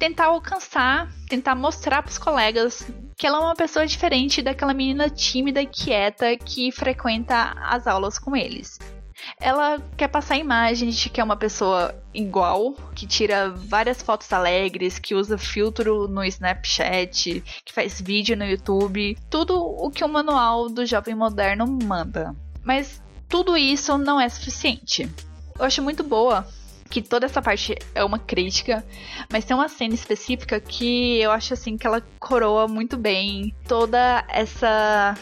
tentar 0.00 0.26
alcançar, 0.26 1.12
tentar 1.28 1.54
mostrar 1.54 2.02
para 2.02 2.10
os 2.10 2.16
colegas 2.16 2.90
que 3.18 3.26
ela 3.26 3.36
é 3.36 3.40
uma 3.40 3.54
pessoa 3.54 3.86
diferente 3.86 4.40
daquela 4.40 4.72
menina 4.72 5.10
tímida 5.10 5.60
e 5.60 5.66
quieta 5.66 6.34
que 6.38 6.72
frequenta 6.72 7.52
as 7.60 7.86
aulas 7.86 8.18
com 8.18 8.34
eles. 8.34 8.78
Ela 9.38 9.78
quer 9.98 10.08
passar 10.08 10.34
a 10.34 10.38
imagem 10.38 10.88
de 10.88 11.10
que 11.10 11.20
é 11.20 11.24
uma 11.24 11.36
pessoa 11.36 11.94
igual, 12.14 12.72
que 12.94 13.06
tira 13.06 13.50
várias 13.50 14.00
fotos 14.00 14.32
alegres, 14.32 14.98
que 14.98 15.14
usa 15.14 15.36
filtro 15.36 16.08
no 16.08 16.24
Snapchat, 16.24 17.44
que 17.62 17.72
faz 17.72 18.00
vídeo 18.00 18.34
no 18.34 18.46
YouTube, 18.46 19.18
tudo 19.28 19.60
o 19.62 19.90
que 19.90 20.02
o 20.02 20.08
manual 20.08 20.70
do 20.70 20.86
jovem 20.86 21.14
moderno 21.14 21.66
manda. 21.84 22.34
Mas 22.64 23.02
tudo 23.28 23.54
isso 23.54 23.98
não 23.98 24.18
é 24.18 24.26
suficiente. 24.30 25.10
Eu 25.58 25.66
acho 25.66 25.82
muito 25.82 26.02
boa 26.02 26.46
que 26.90 27.00
toda 27.00 27.24
essa 27.24 27.40
parte 27.40 27.76
é 27.94 28.04
uma 28.04 28.18
crítica, 28.18 28.84
mas 29.32 29.44
tem 29.44 29.56
uma 29.56 29.68
cena 29.68 29.94
específica 29.94 30.60
que 30.60 31.20
eu 31.20 31.30
acho 31.30 31.54
assim 31.54 31.78
que 31.78 31.86
ela 31.86 32.02
coroa 32.18 32.66
muito 32.66 32.96
bem 32.96 33.54
toda 33.66 34.24
essa 34.28 35.14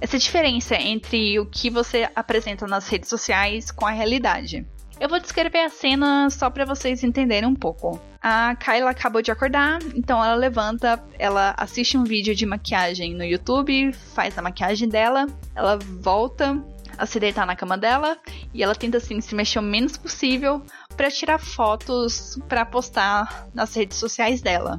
essa 0.00 0.18
diferença 0.18 0.74
entre 0.74 1.38
o 1.38 1.46
que 1.46 1.68
você 1.68 2.08
apresenta 2.16 2.66
nas 2.66 2.88
redes 2.88 3.08
sociais 3.08 3.70
com 3.70 3.86
a 3.86 3.90
realidade. 3.90 4.66
Eu 4.98 5.08
vou 5.08 5.18
descrever 5.18 5.60
a 5.60 5.68
cena 5.68 6.28
só 6.30 6.50
para 6.50 6.64
vocês 6.64 7.04
entenderem 7.04 7.48
um 7.48 7.54
pouco. 7.54 8.00
A 8.20 8.54
Kyla 8.56 8.90
acabou 8.90 9.22
de 9.22 9.30
acordar, 9.30 9.78
então 9.94 10.22
ela 10.22 10.34
levanta, 10.34 11.02
ela 11.18 11.54
assiste 11.56 11.96
um 11.96 12.04
vídeo 12.04 12.34
de 12.34 12.44
maquiagem 12.44 13.14
no 13.14 13.24
YouTube, 13.24 13.92
faz 13.92 14.36
a 14.36 14.42
maquiagem 14.42 14.88
dela, 14.88 15.26
ela 15.54 15.78
volta 15.78 16.62
a 16.98 17.06
se 17.06 17.18
deitar 17.18 17.46
na 17.46 17.56
cama 17.56 17.78
dela 17.78 18.18
e 18.52 18.62
ela 18.62 18.74
tenta 18.74 18.98
assim 18.98 19.22
se 19.22 19.34
mexer 19.34 19.58
o 19.58 19.62
menos 19.62 19.96
possível 19.96 20.62
para 21.00 21.10
tirar 21.10 21.38
fotos 21.38 22.38
para 22.46 22.66
postar 22.66 23.48
nas 23.54 23.74
redes 23.74 23.96
sociais 23.96 24.42
dela. 24.42 24.78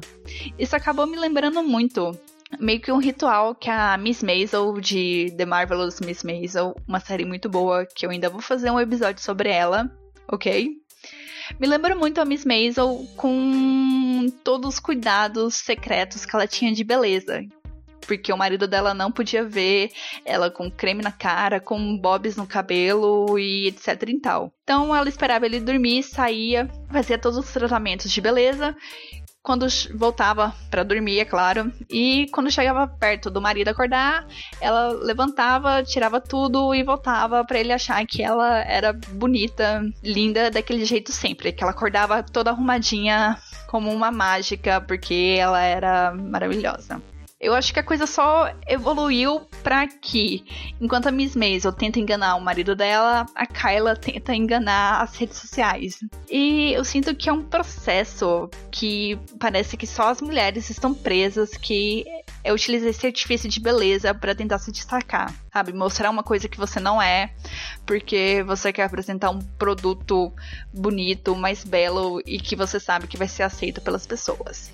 Isso 0.56 0.76
acabou 0.76 1.04
me 1.04 1.18
lembrando 1.18 1.64
muito 1.64 2.16
meio 2.60 2.80
que 2.80 2.92
um 2.92 2.98
ritual 2.98 3.56
que 3.56 3.68
a 3.68 3.96
Miss 3.96 4.22
Maisel 4.22 4.80
de 4.80 5.34
The 5.36 5.44
Marvelous 5.44 5.98
Miss 5.98 6.22
Maisel, 6.22 6.76
uma 6.86 7.00
série 7.00 7.24
muito 7.24 7.48
boa 7.48 7.84
que 7.84 8.06
eu 8.06 8.10
ainda 8.10 8.30
vou 8.30 8.40
fazer 8.40 8.70
um 8.70 8.78
episódio 8.78 9.20
sobre 9.20 9.50
ela, 9.50 9.90
ok? 10.30 10.70
Me 11.58 11.66
lembra 11.66 11.96
muito 11.96 12.20
a 12.20 12.24
Miss 12.24 12.44
Maisel 12.44 13.04
com 13.16 14.26
todos 14.44 14.74
os 14.74 14.78
cuidados 14.78 15.56
secretos 15.56 16.24
que 16.24 16.36
ela 16.36 16.46
tinha 16.46 16.72
de 16.72 16.84
beleza 16.84 17.44
porque 18.06 18.32
o 18.32 18.36
marido 18.36 18.66
dela 18.66 18.94
não 18.94 19.10
podia 19.10 19.44
ver 19.44 19.90
ela 20.24 20.50
com 20.50 20.70
creme 20.70 21.02
na 21.02 21.12
cara, 21.12 21.60
com 21.60 21.96
bobs 21.96 22.36
no 22.36 22.46
cabelo 22.46 23.38
e 23.38 23.68
etc 23.68 24.02
e 24.08 24.20
tal. 24.20 24.52
Então 24.62 24.94
ela 24.94 25.08
esperava 25.08 25.46
ele 25.46 25.60
dormir, 25.60 26.02
saía, 26.02 26.68
fazia 26.90 27.18
todos 27.18 27.38
os 27.38 27.52
tratamentos 27.52 28.10
de 28.10 28.20
beleza 28.20 28.76
quando 29.42 29.66
voltava 29.94 30.54
para 30.70 30.84
dormir, 30.84 31.18
é 31.18 31.24
claro, 31.24 31.72
e 31.90 32.28
quando 32.32 32.50
chegava 32.50 32.86
perto 32.86 33.28
do 33.28 33.42
marido 33.42 33.68
acordar, 33.68 34.24
ela 34.60 34.90
levantava, 34.92 35.82
tirava 35.82 36.20
tudo 36.20 36.72
e 36.72 36.84
voltava 36.84 37.44
para 37.44 37.58
ele 37.58 37.72
achar 37.72 38.06
que 38.06 38.22
ela 38.22 38.60
era 38.60 38.92
bonita, 38.92 39.82
linda 40.02 40.50
daquele 40.50 40.84
jeito 40.84 41.10
sempre, 41.12 41.52
que 41.52 41.62
ela 41.62 41.72
acordava 41.72 42.22
toda 42.22 42.50
arrumadinha 42.50 43.36
como 43.66 43.90
uma 43.90 44.12
mágica, 44.12 44.80
porque 44.80 45.36
ela 45.38 45.60
era 45.60 46.14
maravilhosa. 46.14 47.02
Eu 47.42 47.54
acho 47.54 47.74
que 47.74 47.80
a 47.80 47.82
coisa 47.82 48.06
só 48.06 48.54
evoluiu 48.68 49.40
para 49.64 49.88
que, 49.88 50.44
enquanto 50.80 51.08
a 51.08 51.10
Miss 51.10 51.34
Maisel 51.34 51.72
tenta 51.72 51.98
enganar 51.98 52.36
o 52.36 52.40
marido 52.40 52.76
dela, 52.76 53.26
a 53.34 53.44
Kyla 53.44 53.96
tenta 53.96 54.32
enganar 54.32 55.02
as 55.02 55.16
redes 55.16 55.38
sociais. 55.38 55.98
E 56.30 56.72
eu 56.72 56.84
sinto 56.84 57.12
que 57.16 57.28
é 57.28 57.32
um 57.32 57.42
processo 57.42 58.48
que 58.70 59.18
parece 59.40 59.76
que 59.76 59.88
só 59.88 60.10
as 60.10 60.20
mulheres 60.20 60.70
estão 60.70 60.94
presas, 60.94 61.56
que 61.56 62.04
é 62.44 62.52
utilizar 62.52 62.90
esse 62.90 63.04
artifício 63.04 63.48
de 63.48 63.58
beleza 63.58 64.14
para 64.14 64.36
tentar 64.36 64.60
se 64.60 64.70
destacar, 64.70 65.34
sabe? 65.52 65.72
Mostrar 65.72 66.10
uma 66.10 66.22
coisa 66.22 66.48
que 66.48 66.58
você 66.58 66.78
não 66.78 67.02
é, 67.02 67.34
porque 67.84 68.44
você 68.46 68.72
quer 68.72 68.84
apresentar 68.84 69.30
um 69.30 69.40
produto 69.58 70.32
bonito, 70.72 71.34
mais 71.34 71.64
belo 71.64 72.22
e 72.24 72.38
que 72.38 72.54
você 72.54 72.78
sabe 72.78 73.08
que 73.08 73.16
vai 73.16 73.26
ser 73.26 73.42
aceito 73.42 73.80
pelas 73.80 74.06
pessoas. 74.06 74.70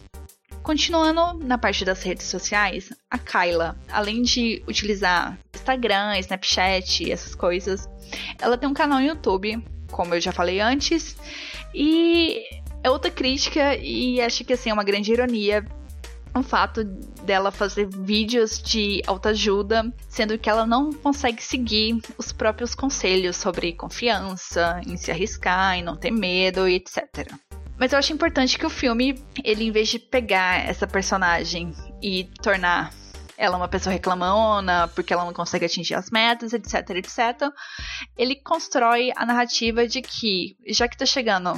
Continuando 0.69 1.33
na 1.47 1.57
parte 1.57 1.83
das 1.83 2.03
redes 2.03 2.27
sociais, 2.27 2.93
a 3.11 3.17
Kyla, 3.17 3.75
além 3.91 4.21
de 4.21 4.63
utilizar 4.69 5.39
Instagram, 5.57 6.19
Snapchat, 6.19 7.11
essas 7.11 7.35
coisas, 7.35 7.89
ela 8.39 8.59
tem 8.59 8.69
um 8.69 8.75
canal 8.75 9.01
no 9.01 9.07
YouTube, 9.07 9.65
como 9.91 10.15
eu 10.15 10.21
já 10.21 10.31
falei 10.31 10.61
antes, 10.61 11.17
e 11.75 12.45
é 12.83 12.91
outra 12.91 13.11
crítica 13.11 13.77
e 13.77 14.21
acho 14.21 14.45
que 14.45 14.53
assim 14.53 14.69
é 14.69 14.75
uma 14.75 14.85
grande 14.85 15.11
ironia 15.11 15.65
o 16.35 16.43
fato 16.43 16.85
dela 16.85 17.51
fazer 17.51 17.89
vídeos 17.89 18.63
de 18.63 19.03
autoajuda, 19.07 19.91
sendo 20.07 20.39
que 20.39 20.51
ela 20.51 20.67
não 20.67 20.93
consegue 20.93 21.43
seguir 21.43 21.99
os 22.19 22.31
próprios 22.31 22.75
conselhos 22.75 23.39
sobre 23.39 23.73
confiança, 23.73 24.83
em 24.87 24.99
se 24.99 25.11
arriscar, 25.11 25.77
em 25.77 25.83
não 25.83 25.97
ter 25.97 26.11
medo 26.11 26.69
e 26.69 26.75
etc. 26.75 27.27
Mas 27.79 27.93
eu 27.93 27.99
acho 27.99 28.13
importante 28.13 28.59
que 28.59 28.67
o 28.67 28.71
filme, 28.71 29.23
ele 29.45 29.65
em 29.65 29.71
vez 29.71 29.89
de 29.89 29.99
pegar 29.99 30.67
essa 30.67 30.87
personagem 30.87 31.73
e 32.03 32.25
tornar 32.43 32.93
ela 33.37 33.57
uma 33.57 33.69
pessoa 33.69 33.93
reclamona 33.93 34.89
porque 34.89 35.13
ela 35.13 35.25
não 35.25 35.33
consegue 35.33 35.65
atingir 35.65 35.95
as 35.95 36.11
metas, 36.11 36.53
etc, 36.53 36.91
etc, 36.91 37.53
ele 38.17 38.35
constrói 38.35 39.13
a 39.17 39.25
narrativa 39.25 39.87
de 39.87 40.03
que, 40.03 40.57
já 40.67 40.89
que 40.89 40.99
tá 40.99 41.07
chegando 41.07 41.55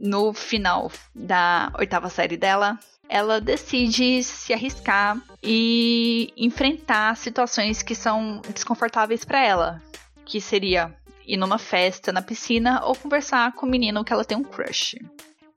no 0.00 0.32
final 0.32 0.90
da 1.14 1.70
oitava 1.78 2.08
série 2.08 2.38
dela, 2.38 2.78
ela 3.08 3.40
decide 3.40 4.22
se 4.22 4.54
arriscar 4.54 5.20
e 5.42 6.32
enfrentar 6.36 7.16
situações 7.16 7.82
que 7.82 7.94
são 7.94 8.40
desconfortáveis 8.54 9.24
para 9.24 9.44
ela, 9.44 9.82
que 10.24 10.40
seria 10.40 10.94
ir 11.26 11.36
numa 11.36 11.58
festa 11.58 12.10
na 12.10 12.22
piscina 12.22 12.82
ou 12.84 12.94
conversar 12.94 13.52
com 13.52 13.66
o 13.66 13.68
menino 13.68 14.04
que 14.04 14.12
ela 14.12 14.24
tem 14.24 14.36
um 14.36 14.44
crush. 14.44 14.96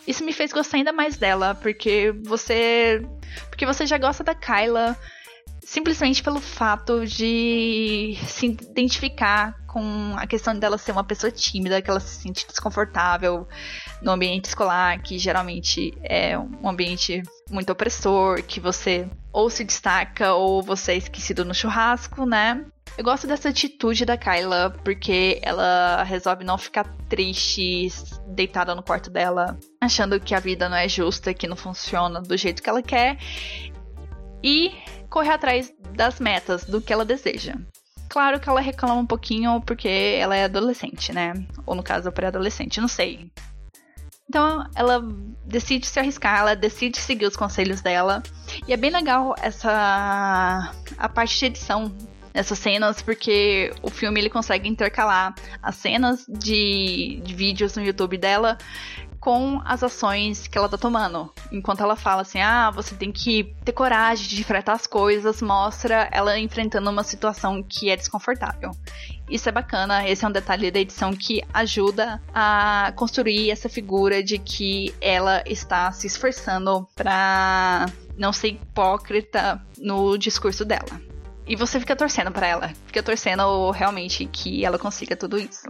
Isso 0.08 0.24
me 0.24 0.34
fez 0.34 0.52
gostar 0.52 0.78
ainda 0.78 0.92
mais 0.92 1.18
dela, 1.18 1.56
porque 1.56 2.14
você. 2.24 3.06
Porque 3.50 3.66
você 3.66 3.86
já 3.86 3.98
gosta 3.98 4.24
da 4.24 4.36
Kyla 4.36 4.98
simplesmente 5.64 6.22
pelo 6.22 6.42
fato 6.42 7.06
de 7.06 8.18
se 8.28 8.46
identificar 8.48 9.56
com 9.68 10.14
a 10.18 10.28
questão 10.28 10.58
dela 10.58 10.78
ser 10.78 10.92
uma 10.92 11.04
pessoa 11.04 11.32
tímida, 11.32 11.82
que 11.82 11.90
ela 11.90 12.02
se 12.02 12.22
sente 12.22 12.46
desconfortável 12.46 13.48
no 14.02 14.12
ambiente 14.12 14.46
escolar, 14.46 15.02
que 15.02 15.18
geralmente 15.18 15.98
é 16.04 16.38
um 16.38 16.68
ambiente 16.68 17.24
muito 17.50 17.72
opressor, 17.72 18.44
que 18.44 18.60
você 18.60 19.08
ou 19.32 19.50
se 19.50 19.64
destaca 19.64 20.34
ou 20.34 20.62
você 20.62 20.92
é 20.92 20.98
esquecido 20.98 21.46
no 21.46 21.54
churrasco, 21.54 22.26
né? 22.26 22.66
Eu 23.02 23.06
gosto 23.06 23.26
dessa 23.26 23.50
atitude 23.50 24.06
da 24.06 24.16
Kyla 24.16 24.78
porque 24.84 25.40
ela 25.42 26.04
resolve 26.04 26.44
não 26.44 26.56
ficar 26.56 26.84
triste, 27.10 27.90
deitada 28.28 28.76
no 28.76 28.84
quarto 28.84 29.10
dela, 29.10 29.58
achando 29.82 30.20
que 30.20 30.36
a 30.36 30.40
vida 30.40 30.70
não 30.70 30.78
é 30.78 30.88
justa, 30.88 31.34
que 31.34 31.48
não 31.48 31.56
funciona 31.56 32.22
do 32.22 32.38
jeito 32.38 32.62
que 32.62 32.70
ela 32.70 32.84
quer 32.84 33.18
e 34.44 34.72
correr 35.10 35.32
atrás 35.32 35.74
das 35.96 36.20
metas, 36.20 36.64
do 36.64 36.80
que 36.80 36.94
ela 36.94 37.04
deseja. 37.04 37.56
Claro 38.08 38.40
que 38.40 38.48
ela 38.48 38.62
reclama 38.62 39.02
um 39.02 39.08
pouquinho 39.08 39.60
porque 39.62 40.20
ela 40.20 40.36
é 40.36 40.44
adolescente, 40.44 41.12
né? 41.12 41.34
Ou 41.66 41.74
no 41.74 41.82
caso, 41.82 42.12
pré-adolescente, 42.12 42.80
não 42.80 42.88
sei. 42.88 43.32
Então 44.30 44.64
ela 44.76 45.02
decide 45.44 45.88
se 45.88 46.00
arriscar, 46.00 46.42
ela 46.42 46.56
decide 46.56 47.00
seguir 47.00 47.26
os 47.26 47.36
conselhos 47.36 47.82
dela. 47.82 48.22
E 48.68 48.72
é 48.72 48.78
bem 48.78 48.92
legal 48.92 49.34
essa 49.42 50.72
a 51.00 51.10
parte 51.10 51.40
de 51.40 51.46
edição 51.48 51.92
nessas 52.34 52.60
cenas, 52.60 53.02
porque 53.02 53.74
o 53.82 53.90
filme 53.90 54.20
ele 54.20 54.30
consegue 54.30 54.68
intercalar 54.68 55.34
as 55.62 55.76
cenas 55.76 56.26
de, 56.28 57.22
de 57.24 57.34
vídeos 57.34 57.76
no 57.76 57.84
YouTube 57.84 58.18
dela 58.18 58.58
com 59.22 59.62
as 59.64 59.84
ações 59.84 60.48
que 60.48 60.58
ela 60.58 60.68
tá 60.68 60.78
tomando. 60.78 61.32
Enquanto 61.52 61.82
ela 61.82 61.96
fala 61.96 62.24
assim: 62.24 62.42
ah, 62.42 62.72
você 62.72 62.96
tem 62.96 63.12
que 63.12 63.56
ter 63.64 63.72
coragem 63.72 64.28
de 64.28 64.42
enfrentar 64.42 64.74
as 64.74 64.88
coisas, 64.88 65.42
mostra 65.42 66.10
ela 66.12 66.38
enfrentando 66.40 66.90
uma 66.90 67.04
situação 67.04 67.64
que 67.64 67.90
é 67.90 67.96
desconfortável. 67.96 68.72
Isso 69.30 69.48
é 69.48 69.52
bacana, 69.52 70.10
esse 70.10 70.26
é 70.26 70.28
um 70.28 70.32
detalhe 70.32 70.72
da 70.72 70.80
edição 70.80 71.14
que 71.14 71.42
ajuda 71.54 72.22
a 72.34 72.92
construir 72.98 73.52
essa 73.52 73.70
figura 73.70 74.22
de 74.22 74.38
que 74.40 74.94
ela 75.00 75.42
está 75.46 75.92
se 75.92 76.08
esforçando 76.08 76.86
para 76.96 77.86
não 78.18 78.34
ser 78.34 78.50
hipócrita 78.50 79.62
no 79.78 80.18
discurso 80.18 80.66
dela. 80.66 81.11
E 81.48 81.56
você 81.56 81.80
fica 81.80 81.96
torcendo 81.96 82.32
para 82.32 82.48
ela, 82.48 82.74
fica 82.86 83.04
torcendo 83.04 83.72
realmente 83.72 84.26
que 84.26 84.64
ela 84.64 84.80
consiga 84.80 85.16
tudo 85.16 85.38
isso. 85.38 85.70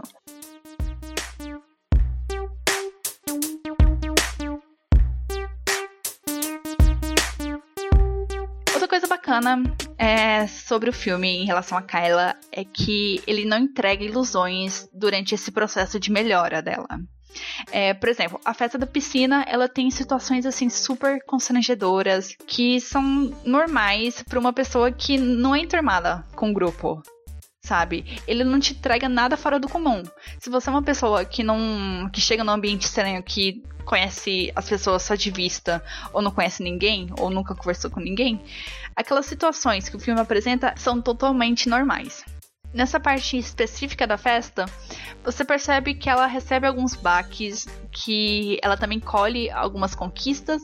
bacana 9.31 9.63
é, 9.97 10.45
sobre 10.47 10.89
o 10.89 10.93
filme 10.93 11.27
em 11.27 11.45
relação 11.45 11.77
a 11.77 11.81
Kyla 11.81 12.35
é 12.51 12.65
que 12.65 13.21
ele 13.25 13.45
não 13.45 13.59
entrega 13.59 14.03
ilusões 14.03 14.89
durante 14.93 15.33
esse 15.35 15.51
processo 15.51 15.99
de 15.99 16.11
melhora 16.11 16.61
dela. 16.61 16.87
É, 17.71 17.93
por 17.93 18.09
exemplo, 18.09 18.39
a 18.43 18.53
festa 18.53 18.77
da 18.77 18.85
piscina, 18.85 19.45
ela 19.47 19.67
tem 19.67 19.89
situações 19.91 20.45
assim 20.45 20.69
super 20.69 21.23
constrangedoras 21.25 22.35
que 22.47 22.79
são 22.79 23.33
normais 23.45 24.23
para 24.23 24.39
uma 24.39 24.53
pessoa 24.53 24.91
que 24.91 25.17
não 25.17 25.55
é 25.55 25.59
enturmada 25.59 26.25
com 26.35 26.51
o 26.51 26.53
grupo 26.53 27.01
sabe? 27.63 28.19
Ele 28.27 28.43
não 28.43 28.59
te 28.59 28.73
entrega 28.73 29.07
nada 29.07 29.37
fora 29.37 29.59
do 29.59 29.69
comum. 29.69 30.03
Se 30.39 30.49
você 30.49 30.67
é 30.67 30.71
uma 30.71 30.81
pessoa 30.81 31.23
que 31.23 31.43
não 31.43 32.09
que 32.11 32.19
chega 32.19 32.43
num 32.43 32.51
ambiente 32.51 32.85
estranho 32.85 33.21
que 33.21 33.63
conhece 33.85 34.51
as 34.55 34.67
pessoas 34.67 35.03
só 35.03 35.15
de 35.15 35.29
vista 35.31 35.83
ou 36.11 36.21
não 36.21 36.31
conhece 36.31 36.63
ninguém 36.63 37.09
ou 37.19 37.29
nunca 37.29 37.55
conversou 37.55 37.89
com 37.91 37.99
ninguém, 37.99 38.41
aquelas 38.95 39.25
situações 39.25 39.87
que 39.87 39.95
o 39.95 39.99
filme 39.99 40.19
apresenta 40.19 40.73
são 40.77 41.01
totalmente 41.01 41.69
normais. 41.69 42.23
Nessa 42.73 42.99
parte 42.99 43.37
específica 43.37 44.07
da 44.07 44.17
festa, 44.17 44.65
você 45.23 45.43
percebe 45.43 45.93
que 45.93 46.09
ela 46.09 46.25
recebe 46.25 46.65
alguns 46.65 46.95
baques, 46.95 47.67
que 47.91 48.57
ela 48.63 48.77
também 48.77 48.99
colhe 48.99 49.49
algumas 49.49 49.93
conquistas, 49.93 50.61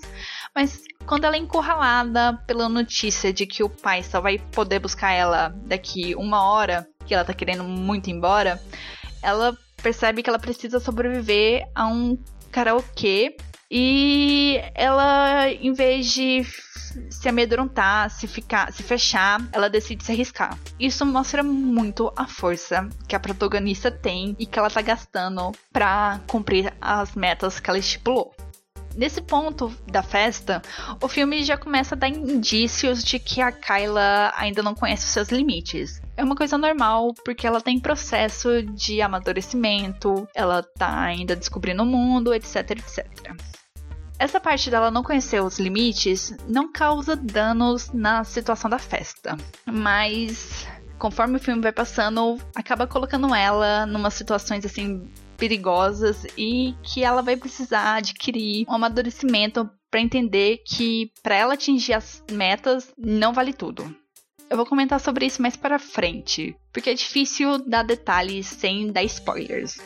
mas 0.56 0.82
quando 1.06 1.26
ela 1.26 1.36
é 1.36 1.39
encurralada 1.39 2.41
pela 2.48 2.70
notícia 2.70 3.34
de 3.34 3.46
que 3.46 3.62
o 3.62 3.70
pai 3.70 4.04
só 4.04 4.22
vai 4.22 4.38
poder 4.38 4.80
buscar 4.80 5.12
ela 5.12 5.54
daqui 5.65 6.15
uma 6.15 6.50
hora, 6.50 6.88
que 7.06 7.13
ela 7.13 7.26
tá 7.26 7.34
querendo 7.34 7.63
muito 7.63 8.10
embora, 8.10 8.62
ela 9.22 9.58
percebe 9.82 10.24
que 10.24 10.30
ela 10.30 10.39
precisa 10.39 10.80
sobreviver 10.80 11.67
a 11.76 11.88
um 11.88 12.17
karaokê 12.52 13.36
e 13.69 14.62
ela, 14.73 15.49
em 15.49 15.73
vez 15.73 16.12
de 16.13 16.45
se 17.10 17.27
amedrontar, 17.27 18.10
se 18.10 18.27
ficar, 18.27 18.71
se 18.71 18.84
fechar, 18.84 19.41
ela 19.51 19.69
decide 19.69 20.03
se 20.03 20.12
arriscar. 20.12 20.58
Isso 20.80 21.06
mostra 21.06 21.43
muito 21.43 22.12
a 22.15 22.27
força 22.27 22.89
que 23.08 23.15
a 23.15 23.19
protagonista 23.19 23.91
tem 23.91 24.36
e 24.39 24.45
que 24.45 24.58
ela 24.58 24.69
tá 24.69 24.82
gastando 24.82 25.51
para 25.71 26.19
cumprir 26.27 26.73
as 26.80 27.13
metas 27.13 27.60
que 27.60 27.69
ela 27.69 27.80
estipulou. 27.80 28.34
Nesse 28.97 29.21
ponto 29.21 29.71
da 29.86 30.01
festa, 30.01 30.60
o 30.99 31.07
filme 31.07 31.43
já 31.43 31.55
começa 31.55 31.93
a 31.93 31.97
dar 31.97 32.10
indícios 32.10 33.03
de 33.03 33.19
que 33.19 33.39
a 33.39 33.51
Kyla 33.51 34.33
ainda 34.36 34.63
não 34.63 34.73
conhece 34.73 35.05
os 35.05 35.12
seus 35.12 35.29
limites. 35.29 36.01
É 36.17 36.23
uma 36.23 36.36
coisa 36.36 36.57
normal, 36.57 37.13
porque 37.23 37.45
ela 37.45 37.62
tem 37.62 37.79
processo 37.79 38.63
de 38.63 38.99
amadurecimento, 38.99 40.27
ela 40.33 40.63
tá 40.63 40.99
ainda 40.99 41.36
descobrindo 41.36 41.83
o 41.83 41.86
mundo, 41.86 42.33
etc, 42.33 42.71
etc. 42.71 43.36
Essa 44.17 44.39
parte 44.39 44.71
dela 44.71 44.89
não 44.89 45.03
conhecer 45.03 45.43
os 45.43 45.60
limites 45.60 46.36
não 46.47 46.71
causa 46.71 47.15
danos 47.15 47.91
na 47.93 48.23
situação 48.23 48.67
da 48.67 48.79
festa, 48.79 49.38
mas 49.63 50.65
conforme 50.97 51.38
o 51.38 51.39
filme 51.39 51.62
vai 51.62 51.71
passando, 51.71 52.39
acaba 52.55 52.88
colocando 52.88 53.36
ela 53.36 53.86
numa 53.86 54.10
situações 54.10 54.65
assim 54.65 55.07
perigosas 55.38 56.26
e 56.38 56.73
que 56.84 57.04
ela 57.04 57.21
vai 57.21 57.38
precisar 57.38 57.95
adquirir 57.95 58.65
um 58.67 58.73
amadurecimento 58.73 59.69
para 59.89 60.02
entender 60.02 60.62
que 60.65 61.12
para 61.23 61.36
ela 61.36 61.54
atingir 61.54 61.93
as 61.93 62.23
metas 62.32 62.91
não 62.97 63.34
vale 63.34 63.54
tudo. 63.54 63.95
Eu 64.50 64.58
vou 64.58 64.65
comentar 64.65 65.00
sobre 65.00 65.26
isso 65.26 65.41
mais 65.41 65.56
para 65.56 65.80
frente, 65.80 66.56
porque 66.71 66.89
é 66.89 66.93
difícil 66.93 67.58
dar 67.60 67.84
detalhes 67.84 68.47
sem 68.47 68.91
dar 68.91 69.04
spoilers 69.04 69.78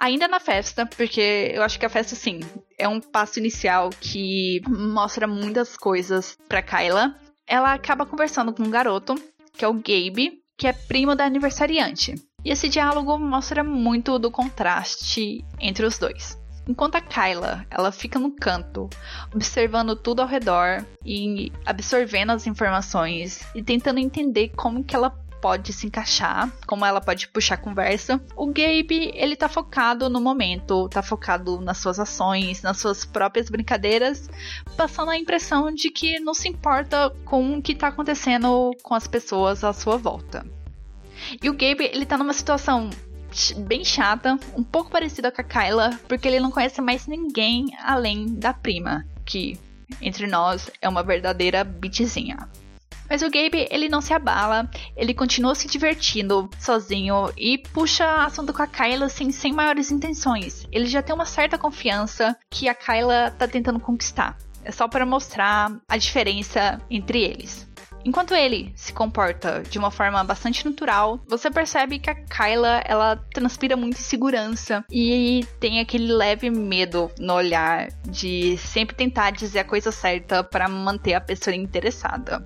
ainda 0.00 0.26
na 0.26 0.40
festa, 0.40 0.86
porque 0.86 1.52
eu 1.54 1.62
acho 1.62 1.78
que 1.78 1.84
a 1.84 1.90
festa, 1.90 2.16
sim, 2.16 2.40
é 2.78 2.88
um 2.88 3.00
passo 3.00 3.38
inicial 3.38 3.90
que 3.90 4.62
mostra 4.66 5.26
muitas 5.26 5.76
coisas 5.76 6.38
pra 6.48 6.62
Kyla. 6.62 7.14
Ela 7.46 7.74
acaba 7.74 8.06
conversando 8.06 8.52
com 8.54 8.62
um 8.62 8.70
garoto, 8.70 9.14
que 9.52 9.64
é 9.64 9.68
o 9.68 9.74
Gabe, 9.74 10.40
que 10.56 10.66
é 10.66 10.72
primo 10.72 11.14
da 11.14 11.26
aniversariante. 11.26 12.14
E 12.44 12.50
esse 12.50 12.68
diálogo 12.68 13.18
mostra 13.18 13.62
muito 13.62 14.18
do 14.18 14.30
contraste 14.30 15.44
entre 15.58 15.84
os 15.84 15.98
dois. 15.98 16.38
Enquanto 16.66 16.96
a 16.96 17.00
Kyla, 17.00 17.66
ela 17.70 17.90
fica 17.90 18.18
no 18.18 18.30
canto, 18.30 18.88
observando 19.34 19.96
tudo 19.96 20.22
ao 20.22 20.28
redor 20.28 20.84
e 21.04 21.52
absorvendo 21.66 22.30
as 22.30 22.46
informações 22.46 23.40
e 23.54 23.62
tentando 23.62 23.98
entender 23.98 24.50
como 24.50 24.84
que 24.84 24.94
ela 24.94 25.10
pode 25.40 25.72
se 25.72 25.86
encaixar, 25.86 26.52
como 26.66 26.84
ela 26.84 27.00
pode 27.00 27.26
puxar 27.28 27.56
conversa. 27.56 28.22
O 28.36 28.46
Gabe, 28.46 29.10
ele 29.14 29.34
tá 29.34 29.48
focado 29.48 30.08
no 30.08 30.20
momento, 30.20 30.88
tá 30.88 31.02
focado 31.02 31.60
nas 31.60 31.78
suas 31.78 31.98
ações, 31.98 32.62
nas 32.62 32.78
suas 32.78 33.04
próprias 33.04 33.48
brincadeiras, 33.48 34.28
passando 34.76 35.10
a 35.10 35.18
impressão 35.18 35.72
de 35.72 35.90
que 35.90 36.20
não 36.20 36.34
se 36.34 36.48
importa 36.48 37.10
com 37.24 37.56
o 37.56 37.62
que 37.62 37.74
tá 37.74 37.88
acontecendo 37.88 38.70
com 38.82 38.94
as 38.94 39.08
pessoas 39.08 39.64
à 39.64 39.72
sua 39.72 39.96
volta. 39.96 40.44
E 41.42 41.48
o 41.48 41.52
Gabe, 41.52 41.90
ele 41.92 42.06
tá 42.06 42.16
numa 42.16 42.32
situação 42.32 42.90
bem 43.58 43.84
chata, 43.84 44.38
um 44.56 44.62
pouco 44.62 44.90
parecida 44.90 45.30
com 45.30 45.40
a 45.40 45.44
Kyla, 45.44 45.98
porque 46.08 46.26
ele 46.26 46.40
não 46.40 46.50
conhece 46.50 46.80
mais 46.80 47.06
ninguém 47.06 47.66
além 47.82 48.26
da 48.26 48.52
prima, 48.52 49.06
que 49.24 49.58
entre 50.00 50.26
nós 50.26 50.70
é 50.80 50.88
uma 50.88 51.02
verdadeira 51.02 51.62
bitzinha. 51.64 52.48
Mas 53.08 53.22
o 53.22 53.30
Gabe, 53.30 53.66
ele 53.72 53.88
não 53.88 54.00
se 54.00 54.12
abala, 54.12 54.70
ele 54.96 55.12
continua 55.12 55.56
se 55.56 55.66
divertindo 55.66 56.48
sozinho 56.60 57.32
e 57.36 57.58
puxa 57.58 58.06
assunto 58.24 58.52
com 58.52 58.62
a 58.62 58.68
Kyla 58.68 59.06
assim, 59.06 59.32
sem 59.32 59.52
maiores 59.52 59.90
intenções. 59.90 60.64
Ele 60.70 60.86
já 60.86 61.02
tem 61.02 61.12
uma 61.12 61.26
certa 61.26 61.58
confiança 61.58 62.36
que 62.48 62.68
a 62.68 62.74
Kyla 62.74 63.34
tá 63.36 63.48
tentando 63.48 63.80
conquistar. 63.80 64.38
É 64.62 64.70
só 64.70 64.86
para 64.86 65.04
mostrar 65.04 65.72
a 65.88 65.96
diferença 65.96 66.80
entre 66.88 67.22
eles. 67.22 67.66
Enquanto 68.04 68.34
ele 68.34 68.72
se 68.74 68.92
comporta 68.92 69.62
de 69.62 69.78
uma 69.78 69.90
forma 69.90 70.22
bastante 70.24 70.64
natural, 70.64 71.20
você 71.26 71.50
percebe 71.50 71.98
que 71.98 72.10
a 72.10 72.14
Kyla 72.14 72.82
ela 72.84 73.16
transpira 73.32 73.76
muita 73.76 73.98
insegurança 73.98 74.84
e 74.90 75.46
tem 75.58 75.80
aquele 75.80 76.12
leve 76.12 76.50
medo 76.50 77.10
no 77.18 77.34
olhar 77.34 77.88
de 78.08 78.56
sempre 78.58 78.96
tentar 78.96 79.30
dizer 79.30 79.60
a 79.60 79.64
coisa 79.64 79.92
certa 79.92 80.42
para 80.42 80.68
manter 80.68 81.14
a 81.14 81.20
pessoa 81.20 81.54
interessada 81.54 82.44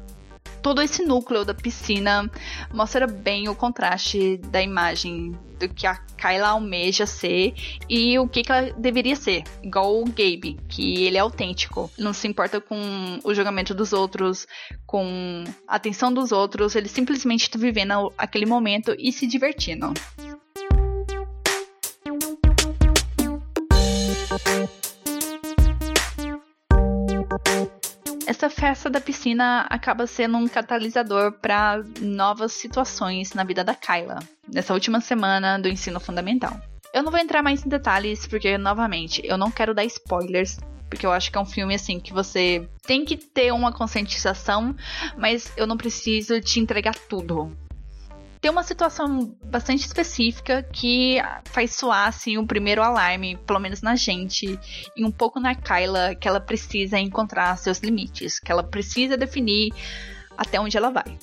todo 0.65 0.81
esse 0.81 1.05
núcleo 1.05 1.45
da 1.45 1.53
piscina 1.53 2.29
mostra 2.73 3.07
bem 3.07 3.51
o 3.51 3.55
contraste 3.55 4.39
da 4.39 4.63
imagem 4.63 5.39
do 5.59 5.69
que 5.69 5.87
a 5.87 5.95
Kyla 5.95 6.49
almeja 6.49 7.05
ser 7.05 7.53
e 7.87 8.19
o 8.19 8.27
que, 8.27 8.43
que 8.43 8.51
ela 8.51 8.73
deveria 8.73 9.15
ser. 9.15 9.45
Igual 9.63 10.01
o 10.01 10.07
Gabe, 10.07 10.59
que 10.67 11.05
ele 11.05 11.19
é 11.19 11.21
autêntico, 11.21 11.91
não 11.99 12.15
se 12.15 12.27
importa 12.27 12.63
com 12.63 13.19
o 13.23 13.35
julgamento 13.35 13.75
dos 13.75 13.93
outros, 13.93 14.47
com 14.87 15.45
a 15.69 15.77
atenção 15.77 16.11
dos 16.11 16.33
outros, 16.33 16.75
ele 16.75 16.89
simplesmente 16.89 17.43
está 17.43 17.59
vivendo 17.59 18.11
aquele 18.17 18.47
momento 18.47 18.97
e 18.99 19.13
se 19.13 19.27
divertindo. 19.27 19.93
Essa 28.35 28.51
festa 28.51 28.91
da 28.91 29.01
piscina 29.01 29.65
acaba 29.71 30.09
sendo 30.09 30.37
um 30.37 30.49
catalisador 30.49 31.33
para 31.33 31.85
novas 32.01 32.53
situações 32.53 33.33
na 33.33 33.45
vida 33.45 33.63
da 33.63 33.75
Kyla, 33.75 34.19
nessa 34.53 34.75
última 34.75 35.01
semana 35.01 35.57
do 35.57 35.69
ensino 35.69 36.01
fundamental. 36.01 36.61
Eu 36.93 37.05
não 37.05 37.13
vou 37.13 37.21
entrar 37.21 37.43
mais 37.43 37.65
em 37.65 37.69
detalhes, 37.69 38.27
porque, 38.27 38.59
novamente, 38.59 39.23
eu 39.25 39.39
não 39.39 39.53
quero 39.53 39.73
dar 39.73 39.85
spoilers, 39.85 40.59
porque 40.91 41.07
eu 41.07 41.13
acho 41.13 41.31
que 41.31 41.39
é 41.39 41.41
um 41.41 41.47
filme 41.47 41.77
assim 41.77 42.01
que 42.01 42.13
você 42.13 42.69
tem 42.85 43.05
que 43.05 43.17
ter 43.17 43.53
uma 43.53 43.73
conscientização, 43.73 44.75
mas 45.17 45.53
eu 45.57 45.67
não 45.67 45.77
preciso 45.77 46.41
te 46.41 46.59
entregar 46.59 46.95
tudo 47.09 47.57
tem 48.45 48.51
uma 48.51 48.63
situação 48.63 49.35
bastante 49.43 49.87
específica 49.87 50.63
que 50.63 51.17
faz 51.47 51.77
soar 51.77 52.09
assim 52.09 52.37
o 52.37 52.47
primeiro 52.47 52.83
alarme, 52.83 53.39
pelo 53.47 53.59
menos 53.59 53.81
na 53.81 53.97
gente, 53.97 54.61
e 54.95 55.03
um 55.03 55.11
pouco 55.11 55.41
na 55.41 55.55
Kyla, 55.55 56.15
que 56.15 56.29
ela 56.29 56.39
precisa 56.39 56.99
encontrar 56.99 57.57
seus 57.57 57.79
limites, 57.79 58.39
que 58.39 58.53
ela 58.53 58.63
precisa 58.63 59.17
definir 59.17 59.73
até 60.37 60.61
onde 60.61 60.77
ela 60.77 60.91
vai. 60.91 61.17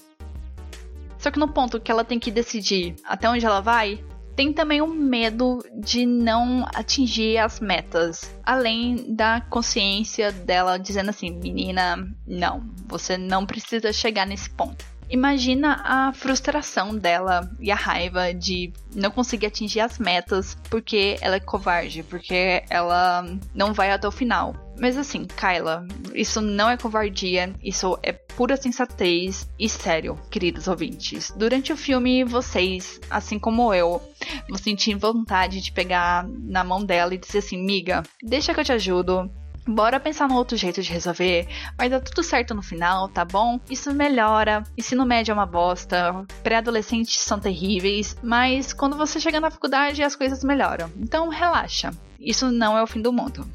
Só 1.19 1.29
que 1.29 1.37
no 1.37 1.47
ponto 1.47 1.79
que 1.79 1.91
ela 1.91 2.03
tem 2.03 2.17
que 2.17 2.31
decidir 2.31 2.95
até 3.05 3.29
onde 3.29 3.45
ela 3.45 3.61
vai, 3.61 4.03
tem 4.35 4.51
também 4.51 4.81
o 4.81 4.87
medo 4.87 5.59
de 5.75 6.07
não 6.07 6.65
atingir 6.73 7.37
as 7.37 7.59
metas, 7.59 8.35
além 8.43 9.13
da 9.15 9.41
consciência 9.41 10.31
dela 10.31 10.79
dizendo 10.79 11.11
assim: 11.11 11.29
menina, 11.29 11.97
não, 12.25 12.67
você 12.87 13.15
não 13.15 13.45
precisa 13.45 13.93
chegar 13.93 14.25
nesse 14.25 14.49
ponto. 14.49 14.83
Imagina 15.11 15.81
a 15.83 16.13
frustração 16.13 16.95
dela 16.95 17.51
e 17.59 17.69
a 17.69 17.75
raiva 17.75 18.33
de 18.33 18.71
não 18.95 19.11
conseguir 19.11 19.47
atingir 19.47 19.81
as 19.81 19.99
metas 19.99 20.57
porque 20.69 21.17
ela 21.19 21.35
é 21.35 21.39
covarde, 21.39 22.01
porque 22.01 22.63
ela 22.69 23.25
não 23.53 23.73
vai 23.73 23.91
até 23.91 24.07
o 24.07 24.11
final. 24.11 24.55
Mas 24.79 24.97
assim, 24.97 25.25
Kyla, 25.25 25.85
isso 26.15 26.39
não 26.39 26.69
é 26.69 26.77
covardia, 26.77 27.53
isso 27.61 27.99
é 28.01 28.13
pura 28.13 28.55
sensatez 28.55 29.49
e 29.59 29.67
sério, 29.67 30.17
queridos 30.31 30.69
ouvintes. 30.69 31.31
Durante 31.35 31.73
o 31.73 31.77
filme, 31.77 32.23
vocês, 32.23 32.99
assim 33.09 33.37
como 33.37 33.73
eu, 33.73 34.01
vão 34.47 34.57
sentir 34.57 34.95
vontade 34.95 35.59
de 35.59 35.73
pegar 35.73 36.25
na 36.27 36.63
mão 36.63 36.83
dela 36.83 37.13
e 37.13 37.17
dizer 37.17 37.39
assim: 37.39 37.61
miga, 37.63 38.01
deixa 38.23 38.53
que 38.53 38.61
eu 38.61 38.63
te 38.63 38.71
ajudo, 38.71 39.29
Bora 39.67 39.99
pensar 39.99 40.27
no 40.27 40.35
outro 40.35 40.57
jeito 40.57 40.81
de 40.81 40.91
resolver. 40.91 41.47
Vai 41.77 41.87
dar 41.87 41.99
tudo 41.99 42.23
certo 42.23 42.53
no 42.53 42.61
final, 42.61 43.07
tá 43.07 43.23
bom? 43.23 43.59
Isso 43.69 43.93
melhora. 43.93 44.63
Ensino 44.77 45.05
médio 45.05 45.31
é 45.31 45.35
uma 45.35 45.45
bosta. 45.45 46.25
Pré-adolescentes 46.43 47.21
são 47.21 47.39
terríveis. 47.39 48.17
Mas 48.23 48.73
quando 48.73 48.97
você 48.97 49.19
chega 49.19 49.39
na 49.39 49.51
faculdade, 49.51 50.03
as 50.03 50.15
coisas 50.15 50.43
melhoram. 50.43 50.91
Então 50.97 51.29
relaxa. 51.29 51.91
Isso 52.19 52.51
não 52.51 52.77
é 52.77 52.81
o 52.81 52.87
fim 52.87 53.01
do 53.01 53.13
mundo. 53.13 53.47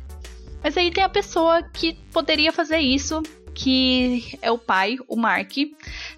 Mas 0.62 0.76
aí 0.76 0.90
tem 0.90 1.04
a 1.04 1.08
pessoa 1.08 1.62
que 1.62 1.94
poderia 2.12 2.52
fazer 2.52 2.78
isso, 2.78 3.22
que 3.54 4.38
é 4.42 4.50
o 4.50 4.58
pai, 4.58 4.96
o 5.08 5.16
Mark. 5.16 5.52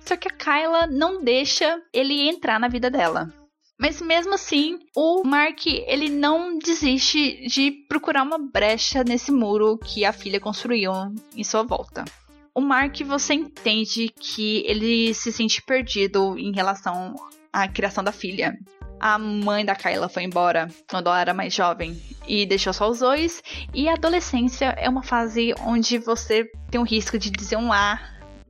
Só 0.01 0.17
que 0.17 0.29
a 0.29 0.31
Kyla 0.31 0.87
não 0.87 1.23
deixa 1.23 1.81
ele 1.93 2.29
entrar 2.29 2.59
na 2.59 2.69
vida 2.69 2.91
dela. 2.91 3.33
Mas 3.79 4.03
mesmo 4.03 4.35
assim, 4.35 4.81
o 4.95 5.23
Mark 5.25 5.67
ele 5.67 6.09
não 6.09 6.59
desiste 6.59 7.47
de 7.47 7.71
procurar 7.89 8.25
uma 8.25 8.39
brecha 8.39 9.05
nesse 9.05 9.31
muro 9.31 9.79
que 9.79 10.05
a 10.05 10.13
filha 10.13 10.41
construiu 10.41 10.93
em 11.37 11.45
sua 11.45 11.63
volta. 11.63 12.05
O 12.53 12.61
Mark, 12.61 13.01
você 13.03 13.35
entende 13.35 14.13
que 14.19 14.65
ele 14.67 15.15
se 15.15 15.31
sente 15.31 15.63
perdido 15.63 16.37
em 16.37 16.53
relação 16.53 17.15
à 17.53 17.69
criação 17.69 18.03
da 18.03 18.11
filha. 18.11 18.59
A 18.99 19.17
mãe 19.17 19.65
da 19.65 19.77
Kyla 19.77 20.09
foi 20.09 20.25
embora 20.25 20.67
quando 20.91 21.07
ela 21.07 21.21
era 21.21 21.33
mais 21.33 21.55
jovem 21.55 22.03
e 22.27 22.45
deixou 22.45 22.73
só 22.73 22.91
os 22.91 22.99
dois. 22.99 23.41
E 23.73 23.89
a 23.89 23.93
adolescência 23.93 24.75
é 24.77 24.89
uma 24.89 25.05
fase 25.05 25.55
onde 25.65 25.99
você 25.99 26.51
tem 26.69 26.81
o 26.81 26.85
risco 26.85 27.17
de 27.17 27.31
dizer 27.31 27.57
um 27.57 27.73
A 27.73 28.01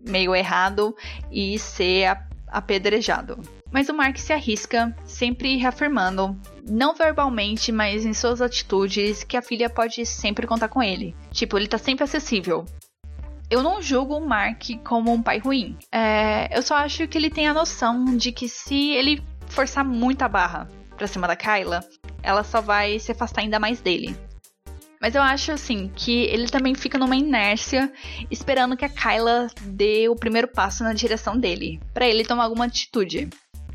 meio 0.01 0.35
errado 0.35 0.97
e 1.31 1.59
ser 1.59 2.17
apedrejado. 2.47 3.39
Mas 3.71 3.89
o 3.89 3.95
Mark 3.95 4.17
se 4.17 4.33
arrisca, 4.33 4.97
sempre 5.05 5.57
reafirmando, 5.57 6.39
não 6.69 6.95
verbalmente, 6.95 7.71
mas 7.71 8.07
em 8.07 8.15
suas 8.15 8.41
atitudes, 8.41 9.23
que 9.23 9.37
a 9.37 9.43
filha 9.43 9.69
pode 9.69 10.05
sempre 10.07 10.47
contar 10.47 10.69
com 10.69 10.83
ele. 10.83 11.15
Tipo, 11.31 11.59
ele 11.59 11.69
tá 11.69 11.77
sempre 11.77 12.05
acessível. 12.05 12.65
Eu 13.51 13.63
não 13.63 13.81
julgo 13.81 14.17
o 14.17 14.27
Mark 14.27 14.63
como 14.85 15.13
um 15.13 15.23
pai 15.23 15.39
ruim. 15.39 15.77
É, 15.93 16.57
eu 16.57 16.63
só 16.63 16.77
acho 16.77 17.07
que 17.09 17.17
ele 17.17 17.31
tem 17.31 17.49
a 17.49 17.55
noção 17.55 18.17
de 18.17 18.31
que 18.33 18.49
se 18.49 18.91
ele 18.91 19.23
forçar 19.49 19.85
muito 19.85 20.23
a 20.23 20.29
barra 20.29 20.69
pra 20.97 21.07
cima 21.07 21.27
da 21.27 21.37
Kyla, 21.37 21.81
ela 22.23 22.45
só 22.45 22.61
vai 22.61 22.99
se 22.99 23.13
afastar 23.13 23.43
ainda 23.43 23.59
mais 23.59 23.81
dele. 23.81 24.15
Mas 25.01 25.15
eu 25.15 25.23
acho 25.23 25.53
assim 25.53 25.91
que 25.95 26.25
ele 26.25 26.49
também 26.49 26.75
fica 26.75 26.99
numa 26.99 27.17
inércia 27.17 27.93
esperando 28.31 28.77
que 28.77 28.85
a 28.85 28.89
Kyla 28.89 29.47
dê 29.63 30.09
o 30.09 30.17
primeiro 30.17 30.49
passo 30.49 30.83
na 30.83 30.93
direção 30.93 31.39
dele, 31.39 31.81
para 31.95 32.07
ele 32.07 32.25
tomar 32.25 32.45
alguma 32.45 32.65
atitude. 32.65 33.29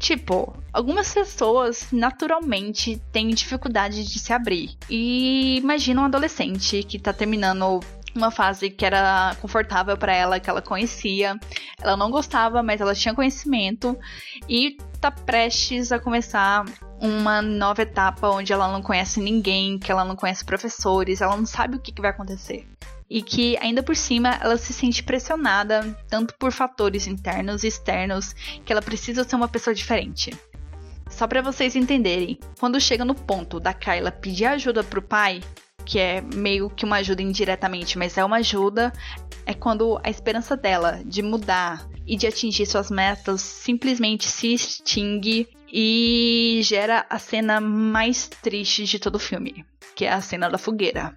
Tipo, 0.04 0.54
algumas 0.74 1.14
pessoas 1.14 1.88
naturalmente 1.90 3.02
têm 3.14 3.30
dificuldade 3.30 4.04
de 4.04 4.20
se 4.20 4.34
abrir. 4.34 4.76
E 4.90 5.56
imagina 5.60 6.02
um 6.02 6.04
adolescente 6.04 6.84
que 6.84 7.00
tá 7.00 7.14
terminando 7.14 7.80
uma 8.14 8.30
fase 8.30 8.70
que 8.70 8.86
era 8.86 9.34
confortável 9.40 9.96
para 9.96 10.14
ela, 10.14 10.42
que 10.42 10.50
ela 10.50 10.62
conhecia. 10.62 11.40
Ela 11.82 11.96
não 11.96 12.12
gostava, 12.12 12.62
mas 12.62 12.82
ela 12.82 12.94
tinha 12.94 13.16
conhecimento 13.16 13.98
e 14.50 14.76
tá 15.00 15.10
prestes 15.10 15.90
a 15.94 15.98
começar 15.98 16.66
uma 17.00 17.42
nova 17.42 17.84
etapa 17.84 18.28
onde 18.28 18.52
ela 18.52 18.70
não 18.70 18.82
conhece 18.82 19.22
ninguém, 19.22 19.80
que 19.80 19.90
ela 19.90 20.04
não 20.04 20.18
conhece 20.18 20.44
professores, 20.44 21.22
ela 21.22 21.38
não 21.38 21.46
sabe 21.46 21.78
o 21.78 21.80
que, 21.80 21.94
que 21.94 22.02
vai 22.02 22.12
acontecer. 22.12 22.68
E 23.10 23.22
que 23.22 23.58
ainda 23.58 23.84
por 23.84 23.96
cima 23.96 24.40
ela 24.42 24.58
se 24.58 24.74
sente 24.74 25.04
pressionada 25.04 25.98
tanto 26.10 26.34
por 26.40 26.52
fatores 26.52 27.08
internos 27.08 27.64
e 27.64 27.68
externos 27.68 28.34
que 28.66 28.72
ela 28.72 28.82
precisa 28.82 29.24
ser 29.24 29.36
uma 29.36 29.48
pessoa 29.48 29.74
diferente. 29.74 30.32
Só 31.10 31.28
para 31.28 31.42
vocês 31.42 31.76
entenderem, 31.76 32.40
quando 32.60 32.82
chega 32.82 33.06
no 33.06 33.14
ponto 33.14 33.60
da 33.60 33.74
Kyla 33.74 34.12
pedir 34.12 34.46
ajuda 34.46 34.84
pro 34.84 35.02
pai, 35.02 35.42
que 35.86 36.00
é 36.00 36.22
meio 36.22 36.70
que 36.70 36.86
uma 36.86 36.98
ajuda 36.98 37.22
indiretamente, 37.22 37.98
mas 37.98 38.18
é 38.18 38.26
uma 38.26 38.38
ajuda, 38.38 38.92
é 39.46 39.54
quando 39.54 40.00
a 40.04 40.10
esperança 40.10 40.58
dela 40.58 41.02
de 41.06 41.22
mudar 41.22 41.88
e 42.08 42.16
de 42.16 42.26
atingir 42.26 42.66
suas 42.66 42.90
metas 42.90 43.42
simplesmente 43.42 44.28
se 44.28 44.54
extingue 44.54 45.48
e 45.72 46.62
gera 46.64 47.06
a 47.10 47.20
cena 47.20 47.60
mais 47.60 48.28
triste 48.28 48.86
de 48.86 49.00
todo 49.00 49.16
o 49.16 49.20
filme, 49.20 49.66
que 49.96 50.06
é 50.06 50.12
a 50.12 50.22
cena 50.22 50.50
da 50.50 50.58
fogueira. 50.58 51.16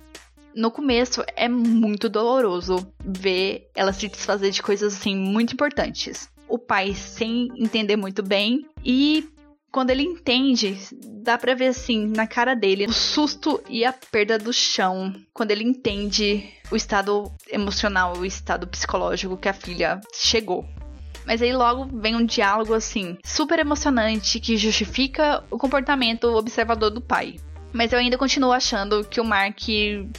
No 0.57 0.71
começo 0.71 1.23
é 1.37 1.51
muito 1.51 2.09
doloroso 2.09 2.91
ver 3.05 3.69
ela 3.75 3.93
se 3.93 4.09
desfazer 4.09 4.51
de 4.51 4.63
coisas 4.63 4.97
assim 4.97 5.15
muito 5.15 5.53
importantes. 5.53 6.31
O 6.49 6.59
pai 6.59 6.95
sem 6.95 7.49
entender 7.59 7.95
muito 7.95 8.23
bem 8.23 8.65
e 8.83 9.29
quando 9.71 9.91
ele 9.91 10.03
entende, 10.03 10.79
dá 11.23 11.37
pra 11.37 11.53
ver 11.53 11.67
assim 11.67 12.07
na 12.07 12.27
cara 12.27 12.55
dele 12.55 12.87
o 12.87 12.93
susto 12.95 13.63
e 13.69 13.85
a 13.85 13.93
perda 13.93 14.39
do 14.39 14.51
chão. 14.51 15.13
Quando 15.35 15.51
ele 15.51 15.63
entende 15.63 16.49
o 16.71 16.77
estado 16.77 17.31
emocional, 17.51 18.17
o 18.17 18.25
estado 18.25 18.67
psicológico 18.67 19.37
que 19.37 19.51
a 19.51 19.53
filha 19.53 20.01
chegou. 20.15 20.65
Mas 21.27 21.43
aí 21.43 21.53
logo 21.53 21.85
vem 21.99 22.17
um 22.17 22.25
diálogo 22.25 22.73
assim, 22.73 23.19
super 23.23 23.59
emocionante 23.59 24.41
que 24.41 24.57
justifica 24.57 25.45
o 25.51 25.59
comportamento 25.59 26.35
observador 26.35 26.89
do 26.89 27.03
pai. 27.03 27.37
Mas 27.73 27.93
eu 27.93 27.99
ainda 27.99 28.17
continuo 28.17 28.53
achando 28.53 29.05
que 29.05 29.21
o 29.21 29.25
Mark 29.25 29.61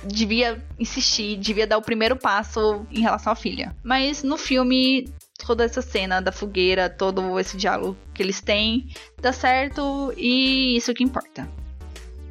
devia 0.06 0.64
insistir, 0.78 1.38
devia 1.38 1.66
dar 1.66 1.78
o 1.78 1.82
primeiro 1.82 2.16
passo 2.16 2.86
em 2.92 3.02
relação 3.02 3.34
à 3.34 3.36
filha. 3.36 3.76
Mas 3.84 4.22
no 4.24 4.38
filme 4.38 5.12
toda 5.46 5.64
essa 5.64 5.82
cena 5.82 6.22
da 6.22 6.32
fogueira, 6.32 6.90
todo 6.90 7.40
esse 7.40 7.56
diálogo 7.58 7.98
que 8.14 8.22
eles 8.22 8.42
têm, 8.42 8.90
dá 9.22 9.32
certo 9.32 10.14
e 10.18 10.76
isso 10.76 10.94
que 10.94 11.04
importa. 11.04 11.48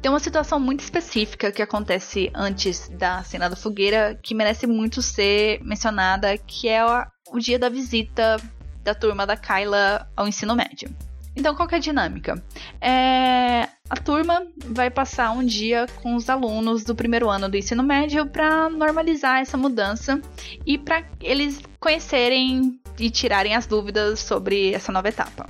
Tem 0.01 0.11
uma 0.11 0.19
situação 0.19 0.59
muito 0.59 0.81
específica 0.81 1.51
que 1.51 1.61
acontece 1.61 2.29
antes 2.33 2.87
da 2.89 3.23
cena 3.23 3.49
da 3.49 3.55
fogueira 3.55 4.17
que 4.21 4.35
merece 4.35 4.67
muito 4.67 5.01
ser 5.01 5.61
mencionada, 5.63 6.37
que 6.37 6.69
é 6.69 6.83
o 6.85 7.39
dia 7.39 7.57
da 7.57 7.67
visita 7.67 8.37
da 8.83 8.93
turma 8.93 9.25
da 9.25 9.35
Kyla 9.35 10.07
ao 10.15 10.27
ensino 10.27 10.55
médio. 10.55 10.89
Então, 11.35 11.53
qual 11.55 11.67
que 11.67 11.75
é 11.75 11.77
a 11.77 11.81
dinâmica? 11.81 12.43
É, 12.81 13.67
a 13.89 13.95
turma 13.95 14.45
vai 14.65 14.89
passar 14.89 15.31
um 15.31 15.43
dia 15.43 15.85
com 16.01 16.15
os 16.15 16.29
alunos 16.29 16.83
do 16.83 16.95
primeiro 16.95 17.29
ano 17.29 17.47
do 17.47 17.55
ensino 17.55 17.83
médio 17.83 18.25
para 18.25 18.69
normalizar 18.69 19.39
essa 19.39 19.57
mudança 19.57 20.21
e 20.65 20.77
para 20.77 21.03
eles 21.21 21.61
conhecerem 21.79 22.79
e 22.99 23.09
tirarem 23.09 23.55
as 23.55 23.65
dúvidas 23.65 24.19
sobre 24.19 24.73
essa 24.73 24.91
nova 24.91 25.07
etapa. 25.07 25.47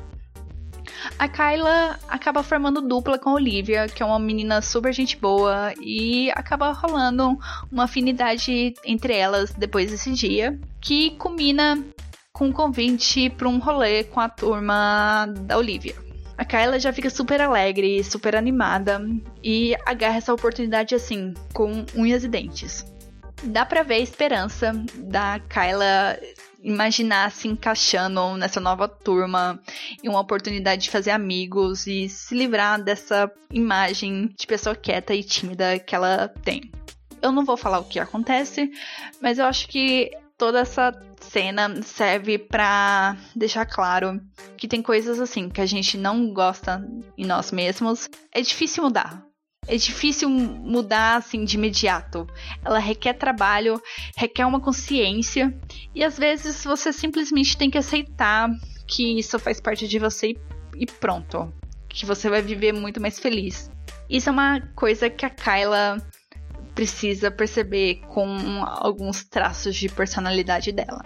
A 1.18 1.28
Kyla 1.28 2.00
acaba 2.08 2.44
formando 2.44 2.82
dupla 2.82 3.18
com 3.18 3.30
a 3.30 3.34
Olivia, 3.34 3.88
que 3.88 4.04
é 4.04 4.06
uma 4.06 4.20
menina 4.20 4.62
super 4.62 4.94
gente 4.94 5.18
boa, 5.18 5.74
e 5.82 6.30
acaba 6.32 6.72
rolando 6.72 7.38
uma 7.72 7.86
afinidade 7.86 8.74
entre 8.86 9.14
elas 9.14 9.52
depois 9.54 9.90
desse 9.90 10.12
dia, 10.12 10.60
que 10.82 11.12
culmina 11.12 11.84
com 12.32 12.48
um 12.48 12.52
convite 12.52 13.30
para 13.32 13.48
um 13.48 13.58
rolê 13.58 14.04
com 14.04 14.20
a 14.20 14.30
turma 14.30 15.26
da 15.42 15.58
Olivia. 15.58 16.07
A 16.38 16.46
Kyla 16.46 16.80
já 16.80 16.94
fica 16.94 17.10
super 17.10 17.42
alegre, 17.42 18.04
super 18.04 18.36
animada 18.36 19.02
e 19.44 19.76
agarra 19.86 20.18
essa 20.18 20.34
oportunidade 20.34 20.94
assim, 20.94 21.34
com 21.52 21.84
unhas 21.96 22.24
e 22.24 22.28
dentes. 22.28 22.86
Dá 23.44 23.66
pra 23.66 23.84
ver 23.84 23.96
a 23.96 24.00
esperança 24.00 24.74
da 24.96 25.40
Kyla 25.40 26.20
imaginar 26.62 27.32
se 27.32 27.48
encaixando 27.48 28.36
nessa 28.36 28.60
nova 28.60 28.88
turma 28.88 29.60
e 30.04 30.10
uma 30.10 30.20
oportunidade 30.20 30.84
de 30.84 30.90
fazer 30.90 31.12
amigos 31.12 31.88
e 31.88 32.10
se 32.10 32.36
livrar 32.36 32.82
dessa 32.82 33.32
imagem 33.52 34.34
de 34.38 34.46
pessoa 34.46 34.76
quieta 34.76 35.14
e 35.14 35.24
tímida 35.24 35.80
que 35.80 35.96
ela 35.96 36.28
tem. 36.44 36.72
Eu 37.22 37.32
não 37.32 37.46
vou 37.46 37.58
falar 37.58 37.80
o 37.80 37.86
que 37.86 38.00
acontece, 38.00 38.72
mas 39.22 39.40
eu 39.40 39.46
acho 39.46 39.68
que 39.68 40.12
toda 40.38 40.60
essa 40.60 40.94
cena 41.20 41.82
serve 41.82 42.38
para 42.38 43.18
deixar 43.36 43.66
claro 43.66 44.22
que 44.56 44.68
tem 44.68 44.82
coisas 44.82 45.20
assim 45.20 45.50
que 45.50 45.60
a 45.60 45.66
gente 45.66 45.98
não 45.98 46.32
gosta 46.32 46.88
em 47.18 47.26
nós 47.26 47.52
mesmos. 47.52 48.10
É 48.32 48.42
difícil 48.42 48.84
mudar. 48.84 49.26
É 49.68 49.76
difícil 49.76 50.30
mudar 50.30 51.18
assim 51.18 51.44
de 51.44 51.58
imediato. 51.58 52.26
Ela 52.64 52.80
requer 52.80 53.14
trabalho, 53.14 53.82
requer 54.16 54.46
uma 54.46 54.62
consciência 54.62 55.54
e 55.94 56.04
às 56.04 56.18
vezes 56.18 56.64
você 56.64 56.94
simplesmente 56.94 57.58
tem 57.58 57.70
que 57.70 57.78
aceitar 57.78 58.50
que 58.88 59.20
isso 59.20 59.38
faz 59.40 59.60
parte 59.60 59.88
de 59.88 60.00
você 60.00 60.36
e 60.78 60.86
pronto. 60.86 61.52
Que 61.90 62.06
você 62.06 62.30
vai 62.30 62.42
viver 62.42 62.72
muito 62.72 63.02
mais 63.02 63.20
feliz. 63.20 63.70
Isso 64.10 64.30
é 64.30 64.32
uma 64.32 64.62
coisa 64.74 65.10
que 65.10 65.26
a 65.26 65.30
Kyla 65.30 65.98
precisa 66.78 67.32
perceber 67.32 68.02
com 68.14 68.64
alguns 68.64 69.24
traços 69.24 69.76
de 69.76 69.90
personalidade 69.90 70.72
dela. 70.72 71.04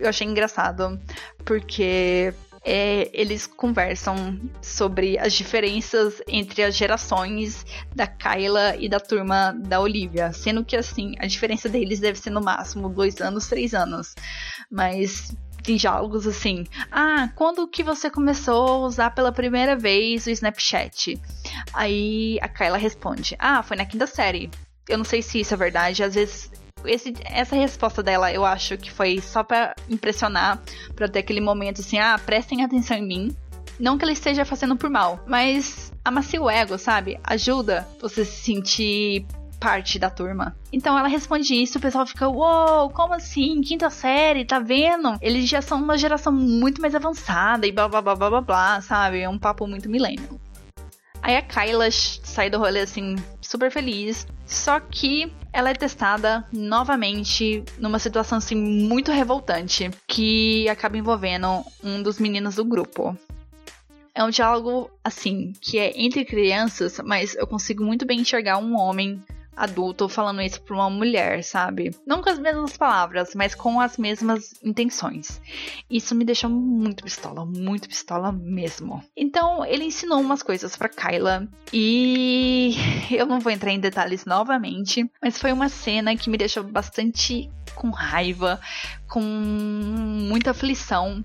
Eu 0.00 0.08
achei 0.08 0.26
engraçado 0.26 1.00
porque 1.44 2.34
é, 2.64 3.08
eles 3.12 3.46
conversam 3.46 4.36
sobre 4.60 5.16
as 5.16 5.32
diferenças 5.32 6.20
entre 6.26 6.64
as 6.64 6.76
gerações 6.76 7.64
da 7.94 8.08
Kyla 8.08 8.74
e 8.80 8.88
da 8.88 8.98
turma 8.98 9.52
da 9.52 9.78
Olivia, 9.78 10.32
sendo 10.32 10.64
que 10.64 10.76
assim 10.76 11.14
a 11.20 11.26
diferença 11.28 11.68
deles 11.68 12.00
deve 12.00 12.18
ser 12.18 12.30
no 12.30 12.40
máximo 12.40 12.88
dois 12.88 13.20
anos, 13.20 13.46
três 13.46 13.74
anos, 13.74 14.12
mas 14.68 15.32
tem 15.62 15.76
diálogos 15.76 16.26
assim: 16.26 16.64
Ah, 16.90 17.30
quando 17.36 17.68
que 17.68 17.84
você 17.84 18.10
começou 18.10 18.66
a 18.66 18.78
usar 18.78 19.10
pela 19.10 19.30
primeira 19.30 19.76
vez 19.76 20.26
o 20.26 20.30
Snapchat? 20.30 21.16
Aí 21.72 22.40
a 22.42 22.48
Kyla 22.48 22.76
responde: 22.76 23.36
Ah, 23.38 23.62
foi 23.62 23.76
na 23.76 23.86
quinta 23.86 24.08
série 24.08 24.50
eu 24.88 24.98
não 24.98 25.04
sei 25.04 25.22
se 25.22 25.40
isso 25.40 25.54
é 25.54 25.56
verdade, 25.56 26.02
às 26.02 26.14
vezes 26.14 26.50
esse, 26.84 27.12
essa 27.24 27.56
resposta 27.56 28.02
dela 28.02 28.32
eu 28.32 28.44
acho 28.44 28.76
que 28.78 28.90
foi 28.90 29.20
só 29.20 29.42
para 29.42 29.74
impressionar, 29.88 30.62
para 30.94 31.08
ter 31.08 31.20
aquele 31.20 31.40
momento 31.40 31.80
assim, 31.80 31.98
ah, 31.98 32.18
prestem 32.18 32.62
atenção 32.62 32.96
em 32.96 33.06
mim. 33.06 33.36
Não 33.78 33.98
que 33.98 34.04
ela 34.04 34.12
esteja 34.12 34.44
fazendo 34.44 34.76
por 34.76 34.88
mal, 34.88 35.22
mas 35.26 35.92
amacia 36.04 36.40
o 36.40 36.48
ego, 36.48 36.78
sabe? 36.78 37.18
Ajuda 37.22 37.86
você 38.00 38.24
se 38.24 38.42
sentir 38.42 39.26
parte 39.60 39.98
da 39.98 40.08
turma. 40.08 40.56
Então 40.72 40.98
ela 40.98 41.08
responde 41.08 41.54
isso, 41.54 41.78
o 41.78 41.80
pessoal 41.80 42.06
fica, 42.06 42.28
uou, 42.28 42.82
wow, 42.82 42.90
como 42.90 43.14
assim? 43.14 43.60
Quinta 43.60 43.90
série, 43.90 44.44
tá 44.44 44.58
vendo? 44.58 45.18
Eles 45.20 45.48
já 45.48 45.60
são 45.60 45.82
uma 45.82 45.98
geração 45.98 46.32
muito 46.32 46.80
mais 46.80 46.94
avançada 46.94 47.66
e 47.66 47.72
blá 47.72 47.88
blá 47.88 48.00
blá 48.00 48.14
blá 48.14 48.30
blá, 48.30 48.40
blá 48.40 48.80
sabe? 48.80 49.20
É 49.20 49.28
um 49.28 49.38
papo 49.38 49.66
muito 49.66 49.90
milênio. 49.90 50.40
Aí 51.22 51.36
a 51.36 51.42
Kyla 51.42 51.90
sai 51.90 52.48
do 52.48 52.58
rolê 52.58 52.80
assim, 52.80 53.16
super 53.40 53.70
feliz. 53.70 54.26
Só 54.46 54.78
que 54.78 55.32
ela 55.52 55.70
é 55.70 55.74
testada 55.74 56.46
novamente 56.52 57.64
numa 57.78 57.98
situação 57.98 58.38
assim 58.38 58.54
muito 58.54 59.10
revoltante 59.10 59.90
que 60.06 60.68
acaba 60.68 60.96
envolvendo 60.96 61.64
um 61.82 62.02
dos 62.02 62.18
meninos 62.18 62.56
do 62.56 62.64
grupo. 62.64 63.16
É 64.14 64.24
um 64.24 64.30
diálogo 64.30 64.90
assim 65.04 65.52
que 65.60 65.78
é 65.78 65.92
entre 66.00 66.24
crianças, 66.24 67.00
mas 67.04 67.34
eu 67.34 67.46
consigo 67.46 67.84
muito 67.84 68.06
bem 68.06 68.20
enxergar 68.20 68.58
um 68.58 68.78
homem 68.78 69.22
adulto 69.56 70.08
falando 70.08 70.42
isso 70.42 70.60
pra 70.60 70.76
uma 70.76 70.90
mulher, 70.90 71.42
sabe? 71.42 71.90
Não 72.06 72.22
com 72.22 72.28
as 72.28 72.38
mesmas 72.38 72.76
palavras, 72.76 73.34
mas 73.34 73.54
com 73.54 73.80
as 73.80 73.96
mesmas 73.96 74.54
intenções. 74.62 75.40
Isso 75.88 76.14
me 76.14 76.24
deixou 76.24 76.50
muito 76.50 77.02
pistola, 77.02 77.46
muito 77.46 77.88
pistola 77.88 78.30
mesmo. 78.30 79.02
Então, 79.16 79.64
ele 79.64 79.84
ensinou 79.84 80.20
umas 80.20 80.42
coisas 80.42 80.76
para 80.76 80.90
Kyla 80.90 81.48
e 81.72 82.74
eu 83.10 83.24
não 83.24 83.40
vou 83.40 83.50
entrar 83.50 83.72
em 83.72 83.80
detalhes 83.80 84.26
novamente, 84.26 85.10
mas 85.22 85.38
foi 85.38 85.52
uma 85.52 85.68
cena 85.68 86.14
que 86.16 86.28
me 86.28 86.36
deixou 86.36 86.62
bastante 86.62 87.50
com 87.74 87.90
raiva, 87.90 88.60
com 89.08 89.20
muita 89.20 90.50
aflição, 90.50 91.24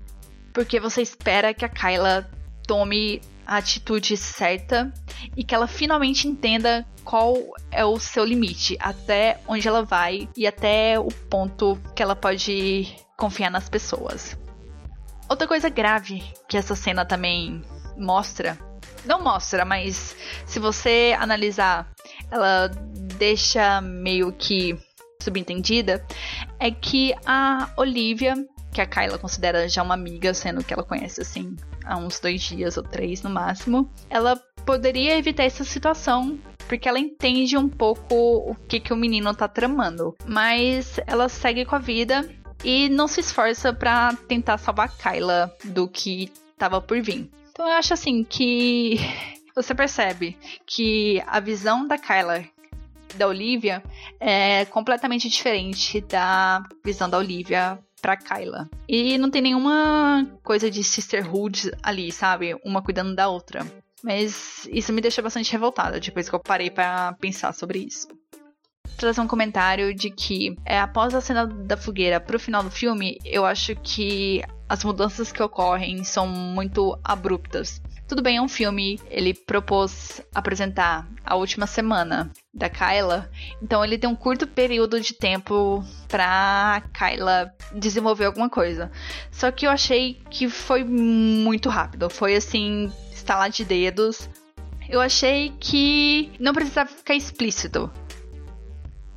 porque 0.52 0.80
você 0.80 1.02
espera 1.02 1.52
que 1.52 1.64
a 1.64 1.68
Kyla 1.68 2.30
tome 2.66 3.20
a 3.46 3.56
atitude 3.56 4.16
certa 4.16 4.92
e 5.36 5.44
que 5.44 5.54
ela 5.54 5.66
finalmente 5.66 6.28
entenda 6.28 6.86
qual 7.04 7.36
é 7.70 7.84
o 7.84 7.98
seu 7.98 8.24
limite, 8.24 8.76
até 8.80 9.40
onde 9.46 9.66
ela 9.66 9.82
vai 9.82 10.28
e 10.36 10.46
até 10.46 10.98
o 10.98 11.08
ponto 11.08 11.78
que 11.94 12.02
ela 12.02 12.14
pode 12.14 12.94
confiar 13.16 13.50
nas 13.50 13.68
pessoas. 13.68 14.36
Outra 15.28 15.46
coisa 15.48 15.68
grave 15.68 16.22
que 16.48 16.56
essa 16.56 16.74
cena 16.74 17.04
também 17.04 17.62
mostra, 17.96 18.58
não 19.04 19.22
mostra, 19.22 19.64
mas 19.64 20.16
se 20.46 20.58
você 20.58 21.16
analisar, 21.18 21.90
ela 22.30 22.68
deixa 23.18 23.80
meio 23.80 24.32
que 24.32 24.78
subentendida, 25.22 26.04
é 26.58 26.70
que 26.70 27.14
a 27.24 27.70
Olivia, 27.76 28.34
que 28.72 28.80
a 28.80 28.86
Kyla 28.86 29.18
considera 29.18 29.68
já 29.68 29.82
uma 29.82 29.94
amiga, 29.94 30.32
sendo 30.32 30.64
que 30.64 30.72
ela 30.72 30.82
conhece 30.82 31.20
assim 31.20 31.54
há 31.84 31.96
uns 31.96 32.18
dois 32.18 32.40
dias 32.42 32.76
ou 32.76 32.82
três 32.82 33.22
no 33.22 33.28
máximo, 33.28 33.90
ela 34.08 34.36
poderia 34.64 35.16
evitar 35.18 35.44
essa 35.44 35.62
situação 35.62 36.38
porque 36.66 36.88
ela 36.88 36.98
entende 36.98 37.56
um 37.56 37.68
pouco 37.68 38.14
o 38.14 38.54
que, 38.66 38.80
que 38.80 38.92
o 38.92 38.96
menino 38.96 39.34
tá 39.34 39.46
tramando. 39.46 40.16
Mas 40.26 40.98
ela 41.06 41.28
segue 41.28 41.66
com 41.66 41.76
a 41.76 41.78
vida 41.78 42.26
e 42.64 42.88
não 42.88 43.06
se 43.06 43.20
esforça 43.20 43.74
para 43.74 44.14
tentar 44.26 44.56
salvar 44.56 44.86
a 44.86 44.88
Kyla 44.88 45.54
do 45.64 45.86
que 45.86 46.32
tava 46.56 46.80
por 46.80 47.02
vir. 47.02 47.30
Então 47.50 47.68
eu 47.68 47.74
acho 47.74 47.92
assim 47.92 48.24
que 48.24 48.96
você 49.54 49.74
percebe 49.74 50.38
que 50.66 51.22
a 51.26 51.40
visão 51.40 51.86
da 51.86 51.98
Kyla 51.98 52.42
da 53.16 53.28
Olivia 53.28 53.82
é 54.18 54.64
completamente 54.64 55.28
diferente 55.28 56.00
da 56.00 56.62
visão 56.82 57.10
da 57.10 57.18
Olivia 57.18 57.78
pra 58.02 58.16
Kyla. 58.16 58.68
E 58.88 59.16
não 59.16 59.30
tem 59.30 59.40
nenhuma 59.40 60.26
coisa 60.42 60.68
de 60.68 60.82
sisterhood 60.82 61.72
ali, 61.82 62.10
sabe? 62.10 62.54
Uma 62.64 62.82
cuidando 62.82 63.14
da 63.14 63.28
outra. 63.28 63.64
Mas 64.02 64.68
isso 64.70 64.92
me 64.92 65.00
deixa 65.00 65.22
bastante 65.22 65.52
revoltada 65.52 66.00
depois 66.00 66.28
que 66.28 66.34
eu 66.34 66.40
parei 66.40 66.68
para 66.68 67.12
pensar 67.14 67.54
sobre 67.54 67.78
isso. 67.78 68.08
Trazer 68.96 69.20
um 69.20 69.28
comentário 69.28 69.94
de 69.94 70.10
que 70.10 70.56
é, 70.66 70.78
após 70.78 71.14
a 71.14 71.20
cena 71.20 71.46
da 71.46 71.76
fogueira 71.76 72.20
pro 72.20 72.38
final 72.38 72.62
do 72.62 72.70
filme, 72.70 73.18
eu 73.24 73.46
acho 73.46 73.74
que 73.76 74.42
as 74.68 74.84
mudanças 74.84 75.30
que 75.30 75.42
ocorrem 75.42 76.02
são 76.02 76.26
muito 76.26 76.98
abruptas. 77.04 77.80
Tudo 78.12 78.20
bem, 78.20 78.36
é 78.36 78.42
um 78.42 78.48
filme, 78.48 79.00
ele 79.08 79.32
propôs 79.32 80.20
apresentar 80.34 81.08
a 81.24 81.34
última 81.34 81.66
semana 81.66 82.30
da 82.52 82.68
Kyla, 82.68 83.30
então 83.62 83.82
ele 83.82 83.96
tem 83.96 84.10
um 84.10 84.14
curto 84.14 84.46
período 84.46 85.00
de 85.00 85.14
tempo 85.14 85.82
pra 86.08 86.82
Kyla 86.92 87.54
desenvolver 87.74 88.26
alguma 88.26 88.50
coisa. 88.50 88.92
Só 89.30 89.50
que 89.50 89.66
eu 89.66 89.70
achei 89.70 90.20
que 90.28 90.46
foi 90.50 90.84
muito 90.84 91.70
rápido, 91.70 92.10
foi 92.10 92.36
assim, 92.36 92.92
estalar 93.14 93.48
de 93.48 93.64
dedos. 93.64 94.28
Eu 94.90 95.00
achei 95.00 95.50
que 95.58 96.32
não 96.38 96.52
precisava 96.52 96.90
ficar 96.90 97.14
explícito. 97.14 97.90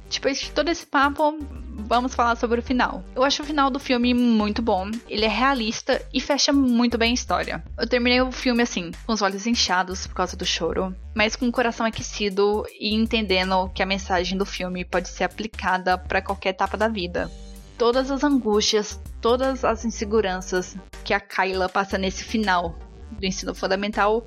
De 0.09 0.51
todo 0.51 0.69
esse 0.69 0.85
papo, 0.85 1.37
vamos 1.75 2.15
falar 2.15 2.35
sobre 2.35 2.59
o 2.59 2.63
final. 2.63 3.03
Eu 3.15 3.23
acho 3.23 3.43
o 3.43 3.45
final 3.45 3.69
do 3.69 3.79
filme 3.79 4.13
muito 4.13 4.61
bom. 4.61 4.89
Ele 5.07 5.25
é 5.25 5.27
realista 5.27 6.01
e 6.13 6.21
fecha 6.21 6.53
muito 6.53 6.97
bem 6.97 7.11
a 7.11 7.13
história. 7.13 7.63
Eu 7.77 7.87
terminei 7.87 8.21
o 8.21 8.31
filme 8.31 8.63
assim, 8.63 8.91
com 9.05 9.13
os 9.13 9.21
olhos 9.21 9.45
inchados 9.45 10.07
por 10.07 10.15
causa 10.15 10.37
do 10.37 10.45
choro, 10.45 10.95
mas 11.13 11.35
com 11.35 11.47
o 11.47 11.51
coração 11.51 11.85
aquecido 11.85 12.65
e 12.79 12.93
entendendo 12.93 13.69
que 13.73 13.83
a 13.83 13.85
mensagem 13.85 14.37
do 14.37 14.45
filme 14.45 14.85
pode 14.85 15.09
ser 15.09 15.25
aplicada 15.25 15.97
para 15.97 16.21
qualquer 16.21 16.49
etapa 16.49 16.77
da 16.77 16.87
vida. 16.87 17.29
Todas 17.77 18.09
as 18.09 18.23
angústias, 18.23 18.99
todas 19.21 19.65
as 19.65 19.83
inseguranças 19.83 20.77
que 21.03 21.13
a 21.13 21.19
Kyla 21.19 21.67
passa 21.67 21.97
nesse 21.97 22.23
final 22.23 22.79
do 23.11 23.25
ensino 23.25 23.53
fundamental 23.53 24.25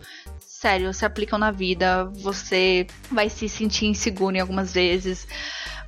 sério, 0.59 0.93
se 0.93 1.05
aplicam 1.05 1.39
na 1.39 1.51
vida. 1.51 2.05
Você 2.17 2.87
vai 3.11 3.31
se 3.31 3.49
sentir 3.49 3.87
inseguro 3.87 4.37
em 4.37 4.41
algumas 4.41 4.73
vezes. 4.73 5.27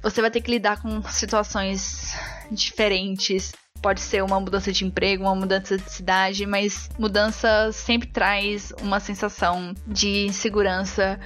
Você 0.03 0.21
vai 0.21 0.31
ter 0.31 0.41
que 0.41 0.51
lidar 0.51 0.81
com 0.81 1.03
situações 1.03 2.15
diferentes. 2.51 3.53
Pode 3.83 4.01
ser 4.01 4.23
uma 4.23 4.39
mudança 4.39 4.71
de 4.73 4.85
emprego, 4.85 5.25
uma 5.25 5.35
mudança 5.35 5.79
de 5.79 5.91
cidade, 5.91 6.45
mas 6.47 6.89
mudança 6.99 7.71
sempre 7.73 8.09
traz 8.09 8.73
uma 8.83 9.01
sensação 9.01 9.75
de 9.87 10.27
insegurança, 10.27 11.19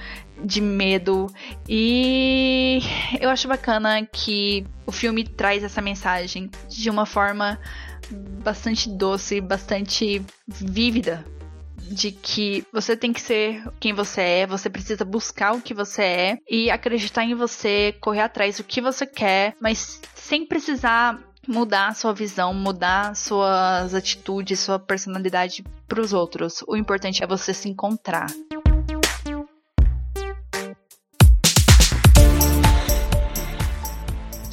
de 0.43 0.61
medo. 0.61 1.27
E 1.67 2.79
eu 3.19 3.29
acho 3.29 3.47
bacana 3.47 4.05
que 4.05 4.65
o 4.85 4.91
filme 4.91 5.25
traz 5.25 5.63
essa 5.63 5.81
mensagem 5.81 6.49
de 6.69 6.89
uma 6.89 7.05
forma 7.05 7.59
bastante 8.41 8.89
doce, 8.89 9.41
bastante 9.41 10.21
vívida 10.47 11.25
de 11.89 12.11
que 12.11 12.65
você 12.71 12.95
tem 12.95 13.13
que 13.13 13.21
ser 13.21 13.63
quem 13.79 13.93
você 13.93 14.21
é, 14.21 14.47
você 14.47 14.69
precisa 14.69 15.05
buscar 15.05 15.53
o 15.53 15.61
que 15.61 15.73
você 15.73 16.01
é 16.01 16.37
e 16.49 16.69
acreditar 16.69 17.23
em 17.23 17.35
você, 17.35 17.95
correr 17.99 18.21
atrás 18.21 18.57
do 18.57 18.63
que 18.63 18.81
você 18.81 19.05
quer, 19.05 19.55
mas 19.61 20.01
sem 20.15 20.45
precisar 20.45 21.19
mudar 21.47 21.95
sua 21.95 22.13
visão, 22.13 22.53
mudar 22.53 23.15
suas 23.15 23.93
atitudes, 23.93 24.59
sua 24.59 24.79
personalidade 24.79 25.63
para 25.87 26.01
os 26.01 26.13
outros. 26.13 26.63
O 26.67 26.75
importante 26.75 27.23
é 27.23 27.27
você 27.27 27.53
se 27.53 27.69
encontrar. 27.69 28.27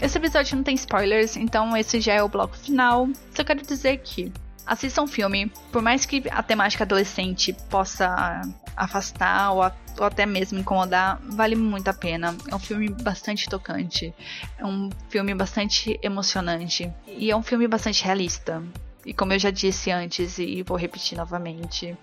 Esse 0.01 0.19
episódio 0.19 0.57
não 0.57 0.65
tem 0.65 0.75
spoilers, 0.75 1.37
então 1.37 1.77
esse 1.77 2.01
já 2.01 2.15
é 2.15 2.23
o 2.23 2.29
bloco 2.29 2.57
final. 2.57 3.09
Só 3.35 3.45
quero 3.45 3.63
dizer 3.63 3.99
que 3.99 4.33
assistam 4.67 5.03
um 5.03 5.07
filme, 5.07 5.51
por 5.71 5.83
mais 5.83 6.07
que 6.07 6.23
a 6.31 6.43
temática 6.43 6.85
adolescente 6.85 7.53
possa 7.69 8.43
afastar 8.77 9.53
ou, 9.53 9.63
a, 9.63 9.73
ou, 9.99 10.05
até 10.07 10.25
mesmo 10.25 10.59
incomodar, 10.59 11.21
vale 11.23 11.55
muito 11.55 11.89
a 11.89 11.95
pena. 11.95 12.37
É 12.49 12.55
um 12.55 12.59
filme 12.59 12.89
bastante 12.89 13.49
tocante, 13.49 14.15
é 14.59 14.65
um 14.65 14.91
filme 15.09 15.35
bastante 15.35 15.99
emocionante 16.03 16.91
e 17.07 17.31
é 17.31 17.37
um 17.37 17.43
filme 17.43 17.67
bastante 17.69 18.05
realista. 18.05 18.63
E 19.05 19.13
como 19.13 19.33
eu 19.33 19.39
já 19.39 19.51
disse 19.51 19.91
antes 19.91 20.39
e 20.39 20.63
vou 20.63 20.77
repetir 20.77 21.19
novamente, 21.19 21.97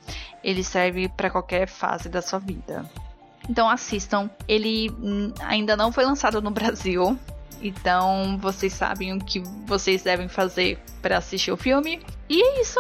ele 0.44 0.64
serve 0.64 1.08
para 1.08 1.30
qualquer 1.30 1.68
fase 1.68 2.10
da 2.10 2.22
sua 2.22 2.40
vida. 2.40 2.90
Então 3.50 3.70
assistam. 3.70 4.30
Ele 4.48 4.92
ainda 5.40 5.78
não 5.78 5.92
foi 5.92 6.06
lançado 6.06 6.42
no 6.42 6.52
Brasil, 6.52 7.18
então 7.62 8.38
vocês 8.38 8.74
sabem 8.74 9.14
o 9.14 9.20
que 9.20 9.42
vocês 9.66 10.04
devem 10.04 10.28
fazer 10.28 10.80
para 11.02 11.18
assistir 11.18 11.52
o 11.52 11.58
filme. 11.58 12.02
E 12.30 12.42
é 12.42 12.62
isso. 12.62 12.80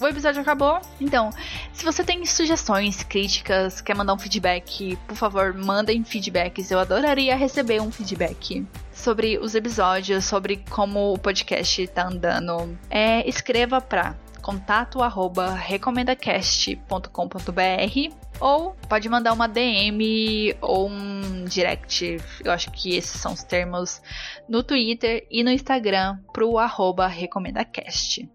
O 0.00 0.06
episódio 0.06 0.40
acabou. 0.40 0.80
Então, 1.00 1.30
se 1.72 1.84
você 1.84 2.04
tem 2.04 2.24
sugestões, 2.24 3.02
críticas, 3.02 3.80
quer 3.80 3.96
mandar 3.96 4.14
um 4.14 4.18
feedback, 4.18 4.96
por 5.08 5.16
favor, 5.16 5.52
mandem 5.52 6.04
feedbacks. 6.04 6.70
Eu 6.70 6.78
adoraria 6.78 7.34
receber 7.34 7.80
um 7.80 7.90
feedback 7.90 8.64
sobre 8.92 9.38
os 9.38 9.56
episódios, 9.56 10.24
sobre 10.24 10.62
como 10.70 11.14
o 11.14 11.18
podcast 11.18 11.84
tá 11.88 12.06
andando. 12.06 12.78
É, 12.88 13.28
escreva 13.28 13.80
para 13.80 14.14
contato 14.48 15.02
arroba 15.02 15.50
recomendacast.com.br 15.50 18.14
ou 18.40 18.74
pode 18.88 19.06
mandar 19.06 19.34
uma 19.34 19.46
DM 19.46 20.56
ou 20.62 20.88
um 20.88 21.44
direct, 21.44 22.16
eu 22.42 22.50
acho 22.50 22.70
que 22.70 22.96
esses 22.96 23.20
são 23.20 23.34
os 23.34 23.42
termos, 23.42 24.00
no 24.48 24.62
Twitter 24.62 25.26
e 25.30 25.44
no 25.44 25.50
Instagram 25.50 26.16
pro 26.32 26.56
arroba 26.56 27.06
recomendacast. 27.06 28.26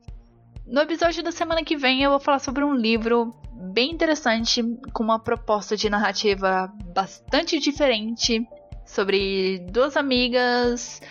No 0.67 0.81
episódio 0.81 1.23
da 1.23 1.31
semana 1.31 1.63
que 1.63 1.75
vem 1.75 2.03
eu 2.03 2.11
vou 2.11 2.19
falar 2.19 2.37
sobre 2.37 2.63
um 2.63 2.75
livro 2.75 3.33
bem 3.51 3.89
interessante, 3.89 4.61
com 4.93 5.01
uma 5.01 5.17
proposta 5.17 5.75
de 5.75 5.89
narrativa 5.89 6.71
bastante 6.93 7.57
diferente, 7.57 8.47
sobre 8.85 9.65
duas 9.71 9.97
amigas, 9.97 11.01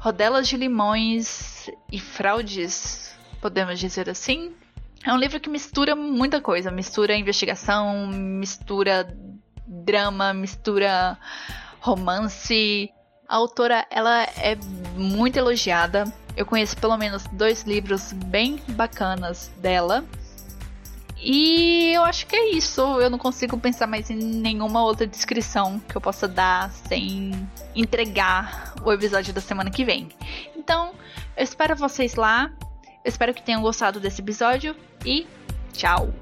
rodelas 0.00 0.48
de 0.48 0.56
limões 0.56 1.70
e 1.92 2.00
fraudes 2.00 3.10
podemos 3.40 3.78
dizer 3.78 4.08
assim. 4.08 4.54
É 5.04 5.12
um 5.12 5.16
livro 5.16 5.40
que 5.40 5.48
mistura 5.48 5.96
muita 5.96 6.40
coisa, 6.40 6.70
mistura 6.70 7.16
investigação, 7.16 8.06
mistura 8.06 9.16
drama, 9.66 10.34
mistura 10.34 11.18
romance. 11.80 12.90
A 13.26 13.36
autora, 13.36 13.86
ela 13.90 14.24
é 14.24 14.56
muito 14.96 15.36
elogiada. 15.38 16.04
Eu 16.36 16.44
conheço 16.44 16.76
pelo 16.76 16.96
menos 16.96 17.24
dois 17.32 17.62
livros 17.62 18.12
bem 18.12 18.60
bacanas 18.68 19.50
dela. 19.58 20.04
E 21.22 21.92
eu 21.94 22.02
acho 22.04 22.26
que 22.26 22.34
é 22.34 22.50
isso. 22.50 22.80
Eu 23.00 23.10
não 23.10 23.18
consigo 23.18 23.58
pensar 23.58 23.86
mais 23.86 24.10
em 24.10 24.16
nenhuma 24.16 24.82
outra 24.82 25.06
descrição 25.06 25.78
que 25.80 25.96
eu 25.96 26.00
possa 26.00 26.26
dar 26.26 26.70
sem 26.70 27.48
entregar 27.74 28.74
o 28.82 28.92
episódio 28.92 29.32
da 29.32 29.40
semana 29.40 29.70
que 29.70 29.84
vem. 29.84 30.08
Então, 30.56 30.92
eu 31.36 31.44
espero 31.44 31.76
vocês 31.76 32.14
lá. 32.14 32.50
Espero 33.04 33.34
que 33.34 33.42
tenham 33.42 33.62
gostado 33.62 33.98
desse 33.98 34.20
episódio 34.20 34.76
e 35.04 35.26
tchau! 35.72 36.12